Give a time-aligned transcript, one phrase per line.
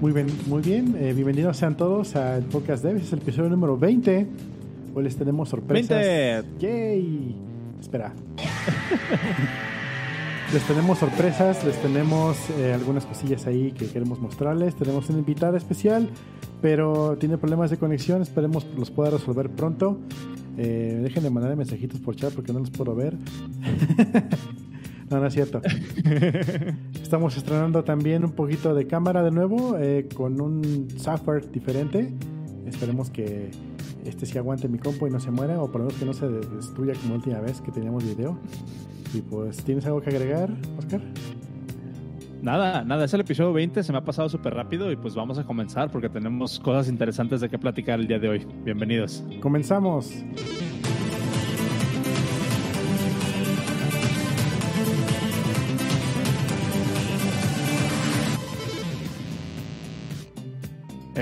[0.00, 0.96] Muy bien, muy bien.
[0.98, 2.96] Eh, bienvenidos sean todos al podcast Dev.
[2.96, 4.26] Es el episodio número 20.
[4.94, 5.90] Hoy les tenemos sorpresas.
[5.90, 6.42] 20.
[6.58, 7.36] ¡Yay!
[7.78, 8.14] Espera.
[10.54, 14.74] les tenemos sorpresas, les tenemos eh, algunas cosillas ahí que queremos mostrarles.
[14.74, 16.08] Tenemos una invitada especial,
[16.62, 18.22] pero tiene problemas de conexión.
[18.22, 19.98] Esperemos los pueda resolver pronto.
[20.56, 23.18] Eh, dejen de mandar mensajitos por chat porque no los puedo ver.
[25.10, 25.60] no, no es cierto.
[27.10, 32.14] Estamos estrenando también un poquito de cámara de nuevo eh, con un software diferente.
[32.66, 33.50] Esperemos que
[34.04, 36.12] este sí aguante mi compo y no se muera, o por lo menos que no
[36.12, 38.38] se destruya como la última vez que teníamos video.
[39.12, 41.00] Y pues, ¿tienes algo que agregar, Oscar?
[42.42, 45.36] Nada, nada, es el episodio 20, se me ha pasado súper rápido y pues vamos
[45.36, 48.46] a comenzar porque tenemos cosas interesantes de qué platicar el día de hoy.
[48.62, 49.24] Bienvenidos.
[49.40, 50.14] Comenzamos.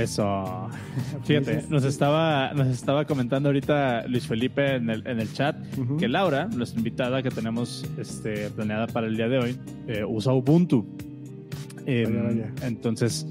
[0.02, 0.68] Eso.
[1.24, 5.56] Fíjate, nos estaba, nos estaba comentando ahorita Luis Felipe en el, en el chat
[5.98, 10.32] que Laura, nuestra invitada que tenemos este, planeada para el día de hoy, eh, usa
[10.32, 10.86] Ubuntu.
[11.86, 12.52] Em, Vaya, vaya.
[12.62, 13.26] Entonces,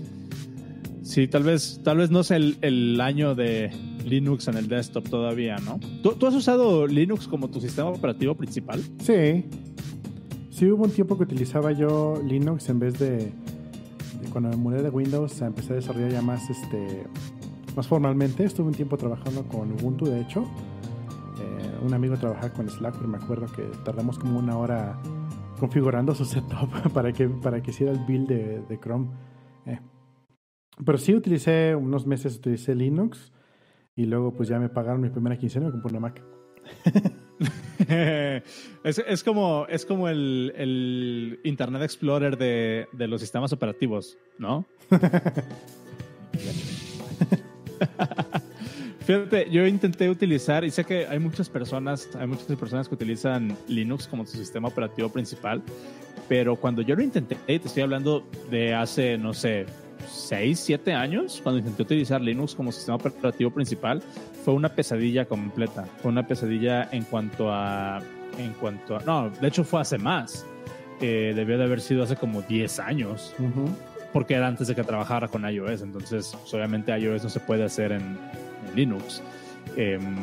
[1.04, 3.72] sí, tal vez, tal vez no es el, el año de
[4.04, 5.80] Linux en el desktop todavía, ¿no?
[6.02, 8.81] ¿Tú, tú has usado Linux como tu sistema operativo principal?
[9.00, 9.46] Sí.
[10.50, 13.31] Sí, hubo un tiempo que utilizaba yo Linux en vez de
[14.38, 17.08] cuando me mudé de Windows, empecé a desarrollar ya más, este,
[17.76, 18.44] más formalmente.
[18.44, 20.44] Estuve un tiempo trabajando con Ubuntu, de hecho.
[21.42, 25.02] Eh, un amigo trabajaba con Slack, pero me acuerdo que tardamos como una hora
[25.60, 29.08] configurando su setup para que, para que hiciera el build de, de Chrome.
[29.66, 29.80] Eh.
[30.86, 33.34] Pero sí utilicé unos meses, utilicé Linux
[33.96, 36.24] y luego pues ya me pagaron mi primera quincena y me compré una Mac.
[37.88, 44.66] es, es como, es como el, el Internet Explorer de, de los sistemas operativos, ¿no?
[49.06, 53.56] Fíjate, yo intenté utilizar, y sé que hay muchas personas, hay muchas personas que utilizan
[53.70, 55.64] Linux como su sistema operativo principal,
[56.28, 59.66] pero cuando yo lo intenté, te estoy hablando de hace, no sé,
[60.09, 64.03] 6, 7 años, cuando intenté utilizar Linux como sistema operativo principal,
[64.47, 65.84] fue una pesadilla completa.
[66.02, 68.00] Fue una pesadilla en cuanto a.
[68.38, 69.02] En cuanto a.
[69.02, 70.46] No, de hecho fue hace más.
[71.02, 73.35] Eh, debió de haber sido hace como 10 años,
[74.13, 75.81] porque era antes de que trabajara con iOS.
[75.81, 78.18] Entonces, pues, obviamente, iOS no se puede hacer en,
[78.69, 79.22] en Linux.
[79.75, 80.16] Em,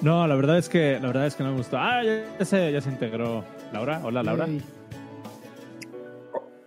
[0.00, 1.76] no, la verdad es que la verdad es que no me gustó.
[1.76, 3.44] Ah, ya, se, ya se integró
[3.74, 4.00] Laura.
[4.02, 4.46] Hola, Laura.
[4.46, 4.62] Yay.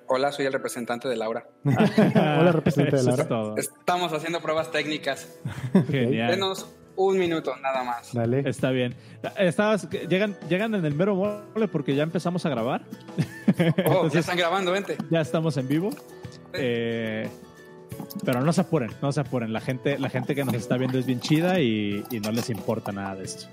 [0.08, 1.46] Hola, soy el representante de Laura.
[1.66, 3.28] Hola, representante de Eso es Laura.
[3.28, 3.58] todo.
[3.58, 5.28] Estamos haciendo pruebas técnicas.
[5.90, 6.32] Genial.
[6.32, 8.14] Denos un minuto nada más.
[8.14, 8.48] Dale.
[8.48, 8.96] Está bien.
[9.38, 12.84] Estabas, llegan, llegan en el mero mole porque ya empezamos a grabar.
[12.86, 14.98] Oh, ya Entonces, están grabando, vente.
[15.10, 15.90] ya estamos en vivo.
[16.54, 17.28] Eh,
[18.24, 19.52] pero no se apuren, no se apuren.
[19.52, 22.50] La gente, la gente que nos está viendo es bien chida y, y no les
[22.50, 23.48] importa nada de esto.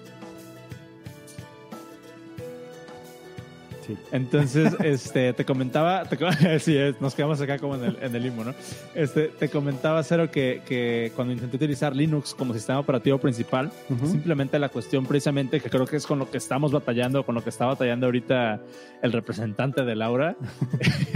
[3.87, 3.97] Sí.
[4.13, 6.17] Entonces, este, te comentaba, te,
[6.61, 8.55] sí, es, nos quedamos acá como en el, en el limbo, ¿no?
[8.95, 13.71] Este, te comentaba, Cero, que, que cuando intenté utilizar Linux como sistema operativo principal,
[14.05, 17.43] simplemente la cuestión precisamente, que creo que es con lo que estamos batallando, con lo
[17.43, 18.61] que está batallando ahorita
[19.03, 20.37] el representante de Laura,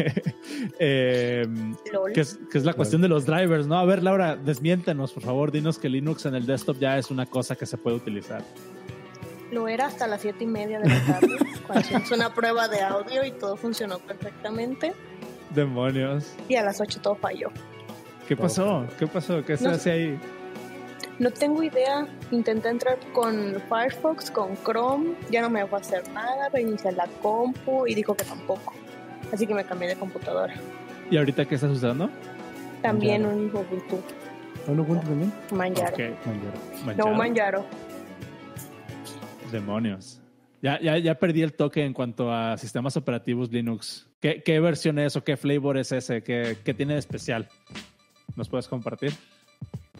[0.78, 1.46] eh,
[1.92, 2.12] LOL.
[2.12, 3.78] que, es, que es la cuestión de los drivers, ¿no?
[3.78, 7.26] A ver, Laura, desmiéntenos, por favor, dinos que Linux en el desktop ya es una
[7.26, 8.42] cosa que se puede utilizar.
[9.56, 12.82] Lo era hasta las siete y media de la tarde, cuando hicimos una prueba de
[12.82, 14.92] audio y todo funcionó perfectamente.
[15.54, 16.34] Demonios.
[16.46, 17.48] Y a las 8 todo falló.
[18.28, 18.84] ¿Qué pasó?
[18.98, 19.42] ¿Qué pasó?
[19.42, 20.18] ¿Qué se No hace ahí?
[21.18, 22.06] No tengo idea.
[22.30, 25.14] Intenté entrar con Firefox, con Chrome.
[25.30, 26.50] Ya no me va a hacer nada.
[26.50, 28.74] Reiniciar la compu y dijo que tampoco.
[29.32, 30.52] Así que me cambié de computadora.
[31.10, 32.10] ¿Y ahorita qué estás usando?
[32.82, 33.40] También Manjaro.
[33.40, 34.02] un Ubuntu.
[34.66, 35.32] ¿Un Ubuntu también?
[35.50, 35.96] Manjaro.
[36.98, 37.64] No, Manjaro.
[39.52, 40.20] Demonios.
[40.62, 44.08] Ya, ya, ya perdí el toque en cuanto a sistemas operativos Linux.
[44.20, 46.22] ¿Qué, qué versión es o qué flavor es ese?
[46.22, 47.48] ¿Qué, qué tiene de especial?
[48.34, 49.12] ¿Nos puedes compartir?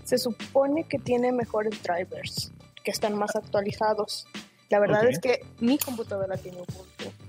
[0.05, 4.27] Se supone que tiene mejores drivers, que están más actualizados.
[4.71, 7.26] La verdad es que mi computadora tiene Ubuntu.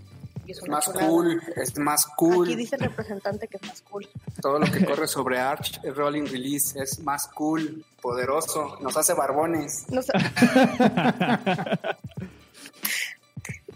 [0.48, 1.08] Y es Es una más chulada.
[1.08, 2.48] cool, es más cool.
[2.48, 4.08] Aquí dice el representante que es más cool.
[4.42, 9.14] Todo lo que corre sobre Arch, el Rolling Release, es más cool, poderoso, nos hace
[9.14, 9.86] barbones.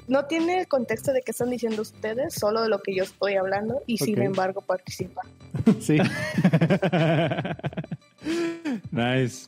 [0.07, 3.35] No, tiene el contexto de qué están diciendo ustedes, solo de lo que yo estoy
[3.35, 5.21] hablando y sin embargo participa.
[5.79, 5.97] sí.
[8.91, 9.47] nice.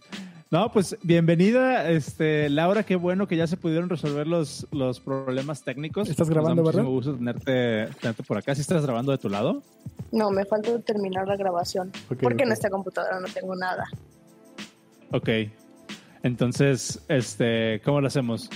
[0.54, 5.64] No, pues bienvenida, este, Laura, qué bueno que ya se pudieron resolver los, los problemas
[5.64, 6.08] técnicos.
[6.08, 6.92] ¿Estás grabando, Nos da verdad?
[6.92, 8.54] muchísimo gusto tenerte, tenerte por acá.
[8.54, 9.64] ¿Sí estás grabando de tu lado?
[10.12, 11.92] No, me falta terminar la grabación.
[12.22, 13.84] Porque en esta computadora no tengo nada.
[15.12, 15.28] Ok.
[16.22, 18.48] Entonces, este, ¿cómo lo hacemos?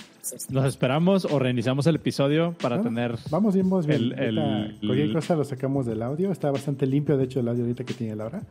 [0.50, 3.16] ¿Nos esperamos o reiniciamos el episodio para tener...
[3.32, 4.14] Vamos bien, vamos bien.
[4.16, 6.32] El- el- cualquier cosa lo sacamos del audio.
[6.32, 8.44] Está bastante limpio, de hecho, el audio ahorita que tiene Laura.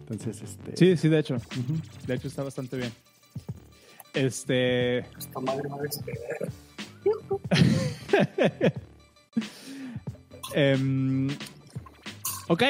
[0.00, 0.76] Entonces, este.
[0.76, 1.36] Sí, sí, de hecho.
[2.06, 2.92] De hecho, está bastante bien.
[4.14, 5.76] Este, Esta madre va
[8.16, 8.90] a.
[10.52, 11.28] Em,
[12.48, 12.62] ok,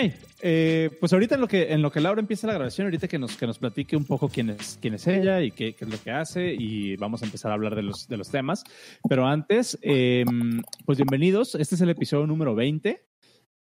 [0.42, 3.18] eh, pues ahorita en lo que en lo que Laura empieza la grabación, ahorita que
[3.18, 5.90] nos, que nos platique un poco quién es, quién es ella y qué, qué es
[5.90, 8.64] lo que hace y vamos a empezar a hablar de los, de los temas.
[9.08, 13.02] Pero antes, em, pues bienvenidos, este es el episodio número 20.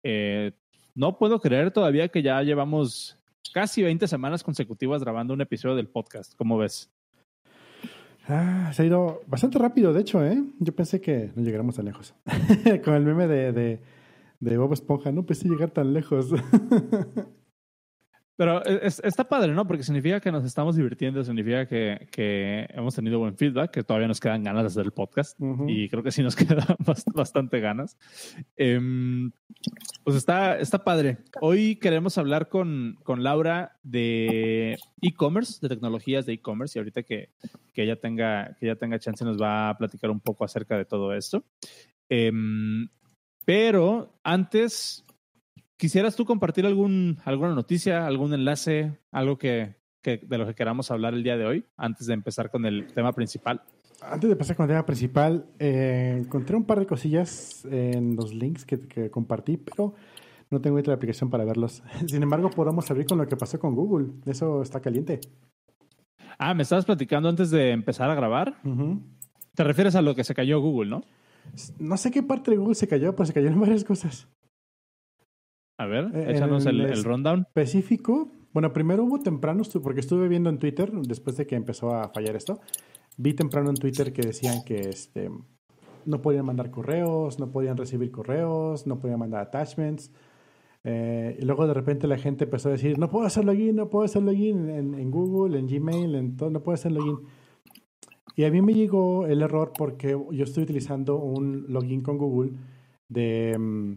[0.03, 0.51] Eh,
[0.93, 3.17] no puedo creer todavía que ya llevamos
[3.53, 6.33] casi 20 semanas consecutivas grabando un episodio del podcast.
[6.35, 6.91] ¿Cómo ves?
[8.27, 10.43] Ah, se ha ido bastante rápido, de hecho, ¿eh?
[10.59, 12.15] Yo pensé que no llegáramos tan lejos.
[12.83, 13.79] Con el meme de, de,
[14.39, 16.29] de Bob Esponja, no pensé llegar tan lejos.
[18.37, 19.65] Pero es- está padre, ¿no?
[19.65, 24.09] Porque significa que nos estamos divirtiendo, significa que, que hemos tenido buen feedback, que todavía
[24.09, 25.39] nos quedan ganas de hacer el podcast.
[25.39, 25.69] Ujú.
[25.69, 27.97] Y creo que sí nos quedan bast- bastante ganas.
[28.57, 29.31] Em,
[30.03, 31.19] pues está, está padre.
[31.39, 37.29] Hoy queremos hablar con, con Laura de e-commerce, de tecnologías de e-commerce, y ahorita que,
[37.73, 40.83] que ella tenga, que ella tenga chance nos va a platicar un poco acerca de
[40.83, 41.45] todo esto.
[42.09, 42.89] Em,
[43.45, 45.04] pero antes,
[45.77, 50.91] ¿quisieras tú compartir algún, alguna noticia, algún enlace, algo que, que- de lo que queramos
[50.91, 53.61] hablar el día de hoy, antes de empezar con el tema principal?
[54.01, 58.33] Antes de pasar con el tema principal, eh, encontré un par de cosillas en los
[58.33, 59.95] links que, que compartí, pero
[60.51, 61.81] no tengo la aplicación para verlos.
[62.07, 64.09] Sin embargo, podemos abrir con lo que pasó con Google.
[64.25, 65.21] Eso está caliente.
[66.37, 68.57] Ah, me estabas platicando antes de empezar a grabar.
[69.55, 71.01] Te refieres a lo que se cayó Google, ¿no?
[71.79, 74.27] No sé qué parte de Google se cayó, pero se cayeron varias cosas.
[75.77, 77.41] A ver, Eh, échanos el, el- el rundown.
[77.41, 78.29] específico.
[78.53, 82.35] Bueno, primero hubo temprano, porque estuve viendo en Twitter, después de que empezó a fallar
[82.37, 82.59] esto,
[83.17, 85.29] vi temprano en Twitter que decían que este,
[86.05, 90.11] no podían mandar correos, no podían recibir correos, no podían mandar attachments.
[90.85, 93.89] Eh, y luego de repente la gente empezó a decir, no puedo hacer login, no
[93.89, 97.17] puedo hacer login en, en Google, en Gmail, en todo, no puedo hacer login.
[98.37, 102.51] Y a mí me llegó el error porque yo estoy utilizando un login con Google
[103.09, 103.93] de, mm,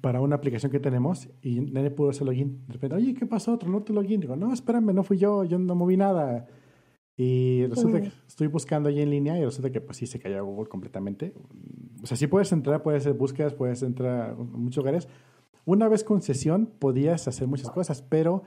[0.00, 2.64] para una aplicación que tenemos y nadie pudo hacer login.
[2.66, 3.56] De repente, oye, ¿qué pasó?
[3.58, 4.20] Tronó tu login.
[4.20, 6.46] Digo, no, espérame, no fui yo, yo no moví nada.
[7.16, 10.44] Y resulta que estoy buscando ahí en línea y resulta que pues sí se cayó
[10.44, 11.32] Google completamente.
[12.02, 15.08] O sea, sí puedes entrar, puedes hacer búsquedas, puedes entrar a muchos lugares.
[15.64, 18.42] Una vez con sesión podías hacer muchas cosas, pero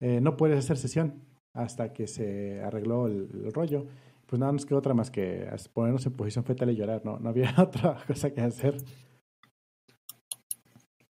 [0.00, 1.22] eh, no puedes hacer sesión
[1.52, 3.86] hasta que se arregló el, el rollo.
[4.26, 7.02] Pues nada, nos quedó otra más que ponernos en posición fetal y llorar.
[7.04, 8.76] No, no había otra cosa que hacer.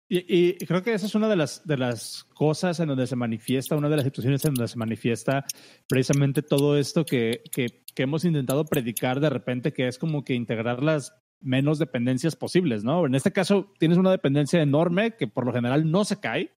[0.09, 3.15] Y, y creo que esa es una de las, de las cosas en donde se
[3.18, 5.45] manifiesta, una de las situaciones en donde se manifiesta
[5.89, 10.33] precisamente todo esto que, que, que hemos intentado predicar de repente, que es como que
[10.33, 13.06] integrar las menos dependencias posibles, ¿no?
[13.06, 16.51] En este caso tienes una dependencia enorme que por lo general no se cae,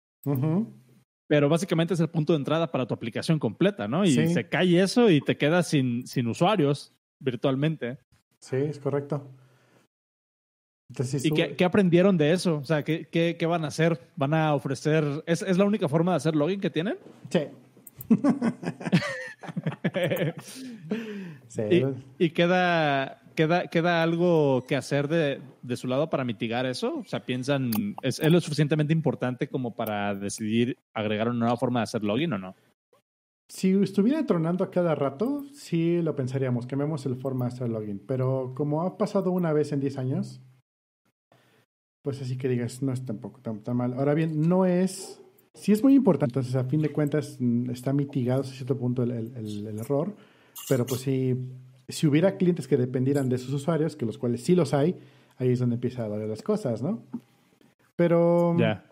[1.27, 4.05] pero básicamente es el punto de entrada para tu aplicación completa, ¿no?
[4.05, 4.29] Y Sí.
[4.29, 7.99] se cae eso y te quedas sin, sin usuarios virtualmente.
[8.39, 9.29] Sí, es correcto.
[10.91, 12.57] Entonces, ¿Y qué, qué aprendieron de eso?
[12.57, 14.01] O sea, ¿qué, qué, qué van a hacer?
[14.17, 15.05] ¿Van a ofrecer?
[15.25, 16.99] ¿Es, ¿Es la única forma de hacer login que tienen?
[17.31, 17.43] Sí.
[21.49, 21.63] Sí,
[22.19, 26.99] ¿Y, y queda, queda, queda algo que hacer de, de su lado para mitigar eso?
[26.99, 27.71] O sea, piensan,
[28.03, 32.35] ¿es, ¿es lo suficientemente importante como para decidir agregar una nueva forma de hacer login
[32.35, 32.55] o no?
[33.49, 38.01] Si estuviera tronando a cada rato, sí lo pensaríamos, quememos el forma de hacer login.
[38.07, 40.41] Pero como ha pasado una vez en 10 años,
[42.03, 43.95] pues así que digas, no es tampoco tan, tan mal.
[43.95, 45.21] Ahora bien, no es...
[45.55, 49.03] Sí es muy importante, entonces a fin de cuentas mm, está mitigado a cierto punto
[49.03, 50.15] el, el- el- el error,
[50.69, 51.37] pero pues si,
[51.89, 54.97] si hubiera clientes que dependieran de sus usuarios, que los cuales sí los hay,
[55.39, 57.03] ahí es donde empieza a doler las cosas, ¿no?
[57.97, 58.57] Pero...
[58.59, 58.87] Ya.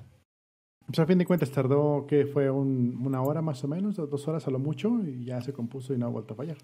[0.87, 4.27] Pues a fin de cuentas tardó que fue un- una hora más o menos, dos
[4.27, 6.57] horas a lo mucho, y ya se compuso y no ha vuelto a fallar.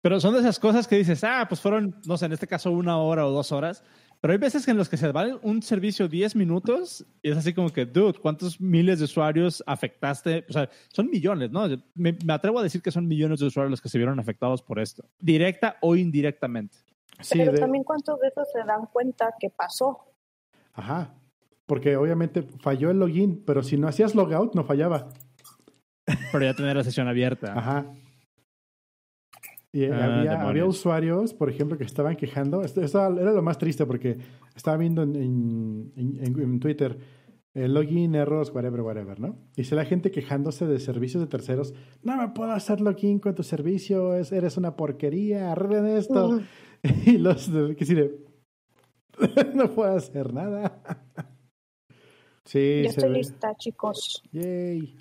[0.00, 2.70] Pero son de esas cosas que dices, ah, pues fueron, no sé, en este caso
[2.72, 3.84] una hora o dos horas.
[4.22, 7.52] Pero hay veces en los que se va un servicio 10 minutos y es así
[7.52, 10.46] como que, dude, ¿cuántos miles de usuarios afectaste?
[10.48, 11.66] O sea, son millones, ¿no?
[11.94, 14.62] Me, me atrevo a decir que son millones de usuarios los que se vieron afectados
[14.62, 16.78] por esto, directa o indirectamente.
[17.20, 19.98] Sí, Pero de- también cuántos de esos se dan cuenta que pasó.
[20.72, 21.12] Ajá.
[21.66, 25.08] Porque obviamente falló el login, pero si no hacías logout, no fallaba.
[26.30, 27.58] Pero ya tener la sesión abierta.
[27.58, 27.86] Ajá.
[29.74, 32.62] Y Ah, había, usuarios, por ejemplo, que estaban quejando.
[32.62, 34.18] Esto, esto era lo más triste porque
[34.54, 36.98] estaba viendo en, en- en- en Twitter
[37.54, 39.36] eh, login errors, whatever, whatever, ¿no?
[39.56, 41.74] Y si la gente quejándose de servicios de terceros.
[42.02, 46.40] No me puedo hacer login con tu servicio, es- eres una porquería, arreglen esto.
[47.06, 48.10] Y los de, que sí de,
[49.54, 50.82] no puedo hacer nada.
[52.44, 53.18] sí, Ya estoy ve.
[53.18, 54.22] lista, chicos.
[54.32, 54.98] Yay.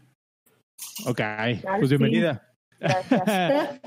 [1.07, 1.97] Ok, Al pues fin.
[1.97, 2.53] bienvenida.
[2.79, 3.81] Gracias.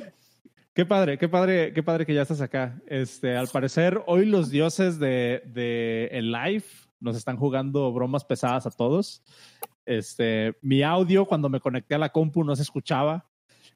[0.74, 2.82] Qué padre, qué padre, qué padre que ya estás acá.
[2.88, 6.64] Este, al parecer, hoy los dioses de, de el live
[6.98, 9.22] nos están jugando bromas pesadas a todos.
[9.86, 13.30] Este, mi audio cuando me conecté a la compu no se escuchaba.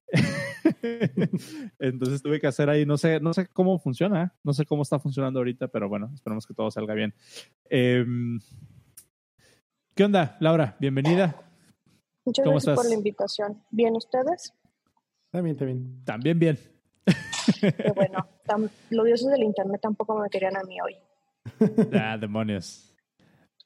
[1.78, 4.98] Entonces tuve que hacer ahí, no sé, no sé cómo funciona, no sé cómo está
[4.98, 7.14] funcionando ahorita, pero bueno, esperemos que todo salga bien.
[7.70, 8.40] Em,
[9.94, 10.76] ¿Qué onda, Laura?
[10.80, 11.48] Bienvenida.
[12.24, 13.62] Muchas ¿Cómo gracias por la invitación.
[13.70, 14.52] ¿Bien ustedes?
[15.30, 16.04] También, también.
[16.04, 16.77] También bien.
[17.60, 18.26] Qué bueno.
[18.46, 20.96] Tam- los dioses del internet tampoco me querían a mí hoy.
[21.92, 22.94] Ah, demonios.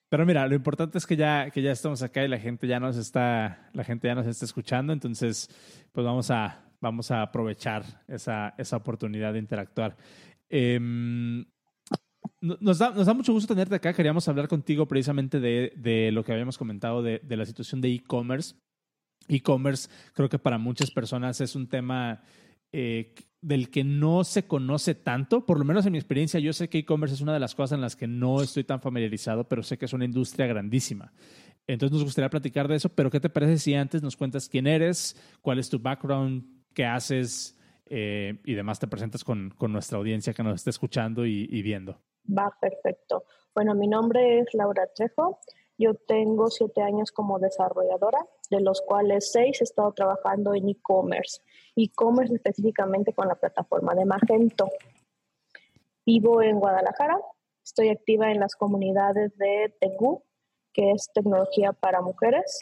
[0.08, 2.78] Pero mira, lo importante es que ya, que ya estamos acá y la gente ya
[2.78, 5.48] nos está, la gente ya nos está escuchando, entonces
[5.90, 9.96] pues vamos a, vamos a aprovechar esa, esa oportunidad de interactuar.
[12.40, 13.92] No- nos, da, nos da mucho gusto tenerte acá.
[13.92, 17.88] Queríamos hablar contigo precisamente de, de lo que habíamos comentado de, de la situación de
[17.94, 18.54] e-commerce.
[19.28, 22.20] E-commerce creo que para muchas personas es un tema
[22.72, 26.68] eh, del que no se conoce tanto, por lo menos en mi experiencia, yo sé
[26.68, 29.62] que e-commerce es una de las cosas en las que no estoy tan familiarizado, pero
[29.62, 31.12] sé que es una industria grandísima.
[31.66, 34.66] Entonces nos gustaría platicar de eso, pero ¿qué te parece si antes nos cuentas quién
[34.66, 39.98] eres, cuál es tu background, qué haces eh, y demás te presentas con, con nuestra
[39.98, 42.00] audiencia que nos está escuchando y, y viendo?
[42.26, 43.24] Va, perfecto.
[43.54, 45.40] Bueno, mi nombre es Laura Trejo.
[45.78, 48.18] Yo tengo siete años como desarrolladora,
[48.50, 51.40] de los cuales seis he estado trabajando en e-commerce.
[51.76, 54.68] E-commerce específicamente con la plataforma de Magento.
[56.04, 57.18] Vivo en Guadalajara.
[57.64, 60.22] Estoy activa en las comunidades de TEGU,
[60.72, 62.60] que es tecnología para mujeres.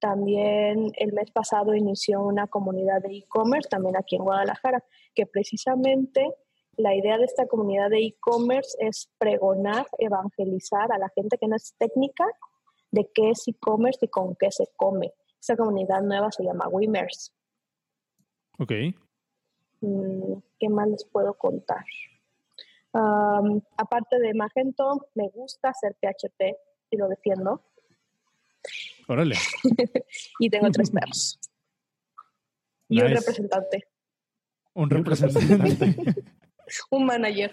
[0.00, 6.34] También el mes pasado inició una comunidad de e-commerce, también aquí en Guadalajara, que precisamente
[6.76, 11.56] la idea de esta comunidad de e-commerce es pregonar, evangelizar a la gente que no
[11.56, 12.24] es técnica
[12.90, 15.12] de qué es e-commerce y con qué se come.
[15.40, 17.32] Esta comunidad nueva se llama Wimers.
[18.58, 18.72] Ok.
[19.80, 21.84] Mm, ¿Qué más les puedo contar?
[22.92, 26.56] Um, aparte de Magento, me gusta hacer PHP
[26.90, 27.62] y lo defiendo.
[29.06, 29.36] Órale.
[30.40, 31.40] Y tengo tres perros.
[32.88, 33.84] Y un representante,
[34.74, 35.96] Un representante.
[36.90, 37.52] un manager.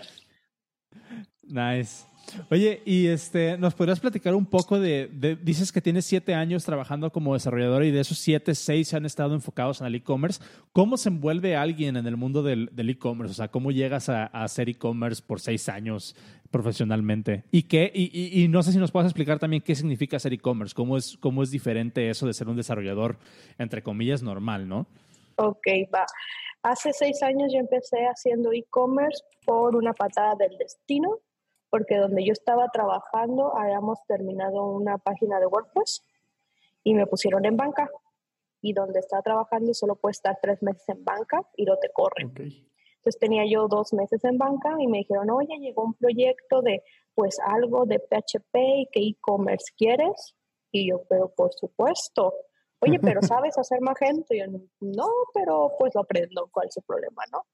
[1.44, 2.06] Nice.
[2.50, 5.10] Oye, y este, ¿nos podrías platicar un poco de,
[5.42, 9.34] dices que tienes siete años trabajando como desarrolladora y de esos siete, seis han estado
[9.36, 10.42] enfocados en el e-commerce.
[10.74, 13.32] ¿Cómo se envuelve alguien en el mundo del, e-commerce?
[13.32, 16.16] O sea, ¿cómo llegas a, a hacer e-commerce por seis años
[16.52, 17.44] profesionalmente?
[17.52, 17.92] ¿Y qué?
[17.94, 21.44] Y no sé si nos puedes explicar también qué significa hacer e-commerce, cómo es, cómo
[21.44, 23.18] es diferente eso de ser un desarrollador,
[23.58, 24.88] entre comillas, normal, ¿no?
[25.38, 26.06] Ok, va.
[26.64, 31.20] Hace seis años yo empecé haciendo e-commerce por una patada del destino,
[31.76, 36.06] porque donde yo estaba trabajando habíamos terminado una página de WordPress
[36.86, 37.90] y me pusieron en banca.
[38.62, 42.30] Y donde estaba trabajando solo puedes estar tres meses en banca y no te corren.
[42.30, 42.40] Ok.
[42.40, 46.82] Entonces tenía yo dos meses en banca y me dijeron, oye, llegó un proyecto de
[47.14, 50.34] pues algo de PHP y que e-commerce quieres.
[50.72, 52.34] Y yo, pero por supuesto.
[52.80, 54.34] Oye, pero ¿sabes hacer Magento?
[54.34, 54.46] Y yo,
[54.80, 57.46] no, pero pues lo aprendo, ¿cuál es el problema, no?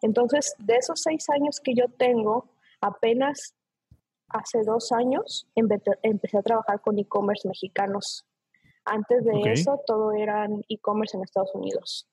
[0.00, 3.54] Entonces, de esos seis años que yo tengo, apenas
[4.28, 8.26] hace dos años empe- empecé a trabajar con e-commerce mexicanos.
[8.84, 12.08] Antes de eso, todo eran e-commerce en Estados Unidos.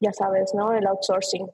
[0.00, 0.72] Ya sabes, ¿no?
[0.72, 1.50] El outsourcing.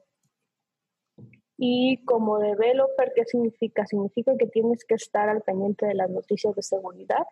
[1.57, 3.85] Y como developer, ¿qué significa?
[3.85, 7.25] Significa que tienes que estar al pendiente de las noticias de seguridad,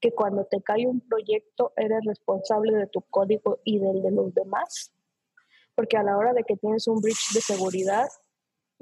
[0.00, 4.34] que cuando te cae un proyecto eres responsable de tu código y del de los
[4.34, 4.92] demás,
[5.74, 8.08] porque a la hora de que tienes un breach de seguridad,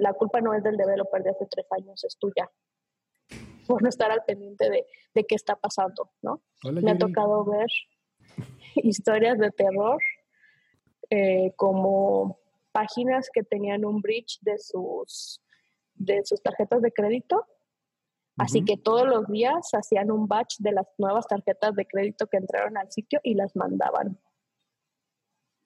[0.00, 2.50] la culpa no es del developer de hace tres años, es tuya,
[3.66, 6.42] por no estar al pendiente de, de qué está pasando, ¿no?
[6.64, 7.68] Hola, Me ha tocado ver
[8.76, 10.00] historias de terror
[11.10, 12.38] eh, como
[12.72, 15.42] páginas que tenían un breach de sus,
[15.94, 17.46] de sus tarjetas de crédito.
[18.36, 22.38] Así que todos los días hacían un batch de las nuevas tarjetas de crédito que
[22.38, 24.18] entraron al sitio y las mandaban.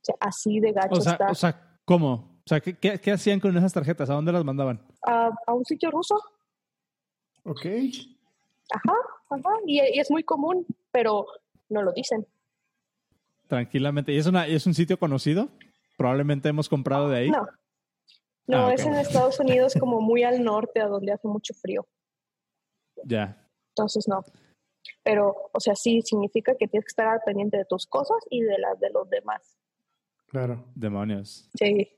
[0.00, 1.30] O sea, así de gacho O sea, está.
[1.30, 2.33] o sea, ¿cómo?
[2.46, 4.10] O sea, ¿qué, qué, qué hacían con esas tarjetas?
[4.10, 4.80] ¿A dónde las mandaban?
[5.02, 6.16] a, a un sitio ruso.
[7.44, 7.66] Ok.
[8.70, 8.94] Ajá,
[9.30, 9.50] ajá.
[9.66, 11.26] Y, y es muy común, pero
[11.68, 12.26] no lo dicen.
[13.48, 14.12] Tranquilamente.
[14.12, 15.48] ¿Y es, una, ¿y es un sitio conocido?
[15.96, 17.30] probablemente hemos comprado de ahí.
[17.30, 17.46] No.
[18.48, 21.86] No, Ah, es en Estados Unidos como muy al norte, a donde hace mucho frío.
[23.04, 23.48] Ya.
[23.70, 24.24] Entonces, no.
[25.04, 28.42] Pero, o sea, sí significa que tienes que estar al pendiente de tus cosas y
[28.42, 29.56] de las de los demás.
[30.26, 30.64] Claro.
[30.74, 31.48] Demonios.
[31.56, 31.88] Sí.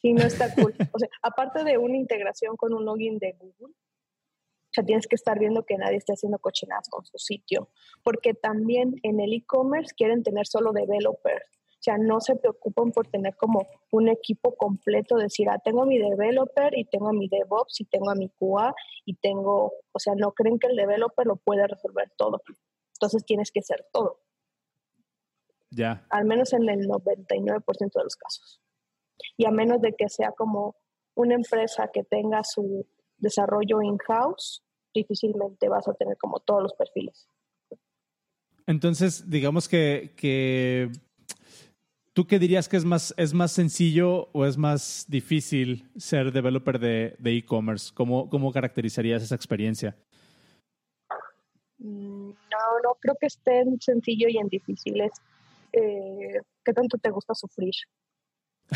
[0.00, 0.74] Sí, no está cool.
[0.92, 5.16] O sea, aparte de una integración con un login de Google, o sea, tienes que
[5.16, 7.70] estar viendo que nadie esté haciendo cochinadas con su sitio.
[8.04, 11.44] Porque también en el e-commerce quieren tener solo developers.
[11.56, 15.86] O sea, no se preocupan por tener como un equipo completo, decir, ah, tengo a
[15.86, 18.74] mi developer y tengo a mi DevOps y tengo a mi QA
[19.04, 22.42] y tengo, o sea, no creen que el developer lo puede resolver todo.
[22.94, 24.20] Entonces tienes que hacer todo,
[25.70, 26.04] Ya.
[26.10, 28.60] al menos en el 99% de los casos.
[29.36, 30.76] Y a menos de que sea como
[31.14, 34.62] una empresa que tenga su desarrollo in-house,
[34.94, 37.28] difícilmente vas a tener como todos los perfiles.
[38.66, 40.90] Entonces, digamos que, que
[42.12, 46.78] ¿tú qué dirías que es más, es más sencillo o es más difícil ser developer
[46.78, 47.92] de de e-commerce?
[47.94, 49.96] ¿Cómo, ¿Cómo caracterizarías esa experiencia?
[51.78, 55.12] Mm, No, no creo que esté en sencillo y en difíciles.
[55.72, 57.74] Eh, ¿Qué tanto te gusta sufrir?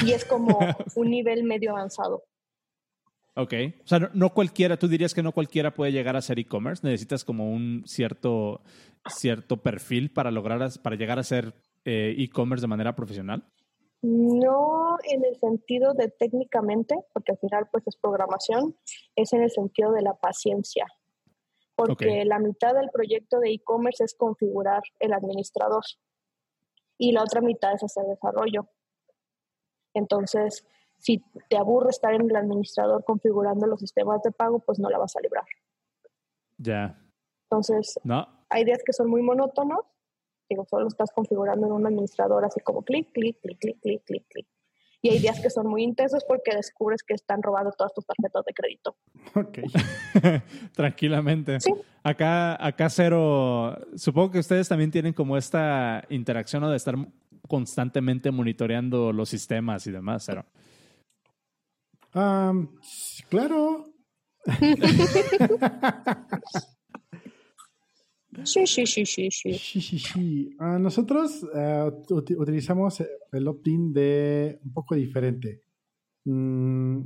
[0.04, 0.58] Y es como
[0.96, 2.25] un nivel medio avanzado.
[3.34, 3.54] Ok.
[3.84, 6.87] O sea, no, no cualquiera, tú dirías que no cualquiera puede llegar a ser e-commerce.
[6.87, 8.62] Necesitas como un cierto,
[9.08, 13.44] cierto perfil para lograr, para llegar a ser eh, e-commerce de manera profesional.
[14.02, 18.76] No en el sentido de técnicamente, porque al final pues es programación,
[19.14, 20.87] es en el sentido de la paciencia.
[21.75, 25.82] Porque la mitad del proyecto de e-commerce es configurar el administrador
[26.99, 28.68] y la otra mitad es hacer desarrollo.
[29.94, 30.64] Entonces,
[30.99, 34.99] si te aburre estar en el administrador configurando los sistemas de pago, pues no la
[34.99, 35.44] vas a librar.
[36.58, 36.99] Ya.
[37.50, 38.26] Entonces, No.
[38.49, 39.80] hay días que son muy monótonos.
[40.49, 44.25] Digo, solo estás configurando en un administrador así como clic, clic, clic, clic, clic, clic,
[44.28, 44.46] clic.
[45.04, 48.44] Y hay días que son muy intensos porque descubres que están robando todas tus tarjetas
[48.44, 48.96] de crédito.
[49.34, 49.58] Ok.
[50.76, 51.58] Tranquilamente.
[51.61, 51.72] Sí.
[52.04, 53.76] Acá, acá cero.
[53.96, 56.70] Supongo que ustedes también tienen como esta interacción ¿no?
[56.70, 56.94] de estar
[57.53, 60.47] constantemente monitoreando los sistemas y demás, cero.
[63.29, 63.93] Claro.
[68.45, 69.53] Sí, sí, sí, sí, sí.
[69.53, 70.57] Sí, sí, sí.
[70.59, 75.61] Ah, nosotros eh, ut- utilizamos el opt-in de un poco diferente.
[76.25, 77.01] Mm,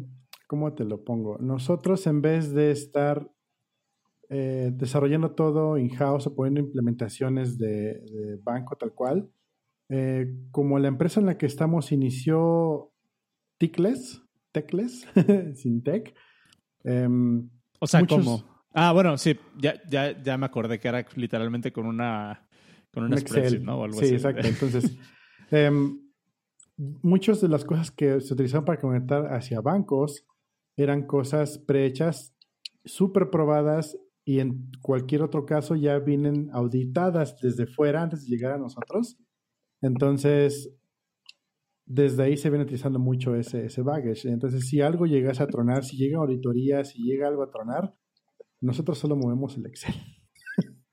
[0.47, 1.39] ¿Cómo te lo pongo?
[1.39, 3.29] Nosotros en vez de estar
[4.29, 9.29] eh, desarrollando todo in-house o poniendo implementaciones de, de banco tal cual,
[9.89, 12.93] eh, como la empresa en la que estamos inició
[13.59, 14.23] Tickless,
[14.53, 15.07] Techless,
[15.55, 16.15] sin tech,
[16.85, 17.49] em,
[17.81, 18.57] O sea, Muchos- ¿cómo?
[18.79, 22.47] Ah, bueno, sí, ya, ya, ya me acordé que era literalmente con una,
[22.93, 23.65] con una Un spreadsheet, Excel.
[23.65, 23.79] ¿no?
[23.81, 24.15] O algo sí, así.
[24.15, 24.47] exacto.
[24.49, 24.97] Entonces,
[25.51, 25.99] em,
[27.03, 30.27] muchas de las cosas que se utilizaban para conectar hacia bancos
[30.77, 32.35] eran cosas prehechas,
[32.85, 33.97] súper probadas
[34.27, 39.17] y en cualquier otro caso ya vienen auditadas desde fuera antes de llegar a nosotros.
[39.83, 40.75] Entonces,
[41.87, 44.29] desde ahí se viene utilizando mucho ese, ese baggage.
[44.29, 47.95] Entonces, si algo llegase a tronar, si llega auditoría, si llega algo a tronar,
[48.61, 49.95] nosotros solo movemos el Excel.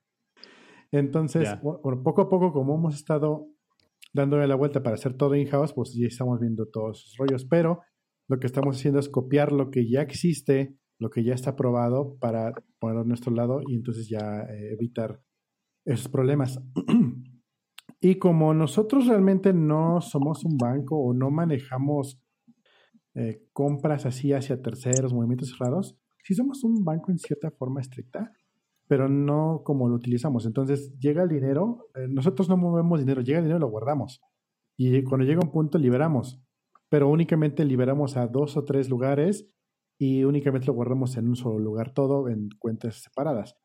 [0.91, 3.47] Entonces, poco a poco, como hemos estado
[4.13, 7.45] dándole la vuelta para hacer todo in-house, pues ya estamos viendo todos esos rollos.
[7.45, 7.81] Pero
[8.29, 12.17] lo que estamos haciendo es copiar lo que ya existe, lo que ya está probado
[12.19, 15.21] para ponerlo a nuestro lado y entonces ya eh, evitar
[15.85, 16.61] esos problemas.
[17.99, 22.19] y como nosotros realmente no somos un banco o no manejamos
[23.15, 28.31] eh, compras así hacia terceros, movimientos raros, sí somos un banco en cierta forma estricta,
[28.87, 30.45] pero no como lo utilizamos.
[30.45, 34.21] Entonces llega el dinero, eh, nosotros no movemos dinero, llega el dinero y lo guardamos.
[34.75, 36.41] Y cuando llega un punto liberamos,
[36.89, 39.47] pero únicamente liberamos a dos o tres lugares
[39.97, 43.55] y únicamente lo guardamos en un solo lugar todo en cuentas separadas.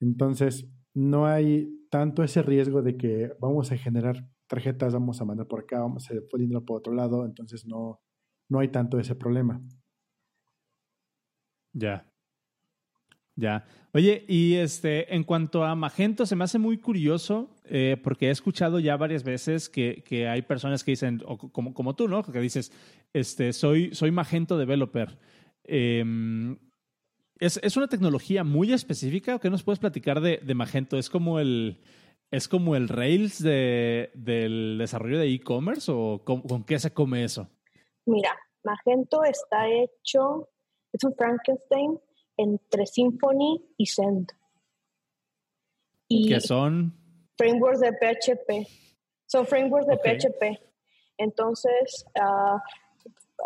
[0.00, 5.46] Entonces no hay tanto ese riesgo de que vamos a generar tarjetas, vamos a mandar
[5.46, 8.00] por acá, vamos a dinero por otro lado, entonces no,
[8.48, 9.60] no hay tanto ese problema.
[11.74, 12.10] Ya.
[13.36, 13.66] Ya.
[13.92, 18.30] Oye, y este, en cuanto a Magento, se me hace muy curioso eh, porque he
[18.30, 22.22] escuchado ya varias veces que, que hay personas que dicen, o como, como tú, ¿no?
[22.22, 22.72] Que dices,
[23.12, 25.18] este, soy, soy Magento developer.
[25.64, 26.56] Em,
[27.42, 29.38] ¿es, ¿Es una tecnología muy específica?
[29.40, 30.96] ¿Qué nos puedes platicar de, de Magento?
[30.96, 31.80] ¿Es como el,
[32.30, 37.24] es como el Rails de, del desarrollo de e-commerce o con, con qué se come
[37.24, 37.48] eso?
[38.06, 38.30] Mira,
[38.62, 40.50] Magento está hecho,
[40.92, 41.98] es un Frankenstein
[42.36, 44.32] entre Symfony y Send.
[46.06, 46.94] Y Que son...
[47.36, 48.68] frameworks de PHP.
[49.26, 49.96] Son frameworks de.
[49.96, 50.60] PHP.
[51.16, 52.62] Entonces, ah,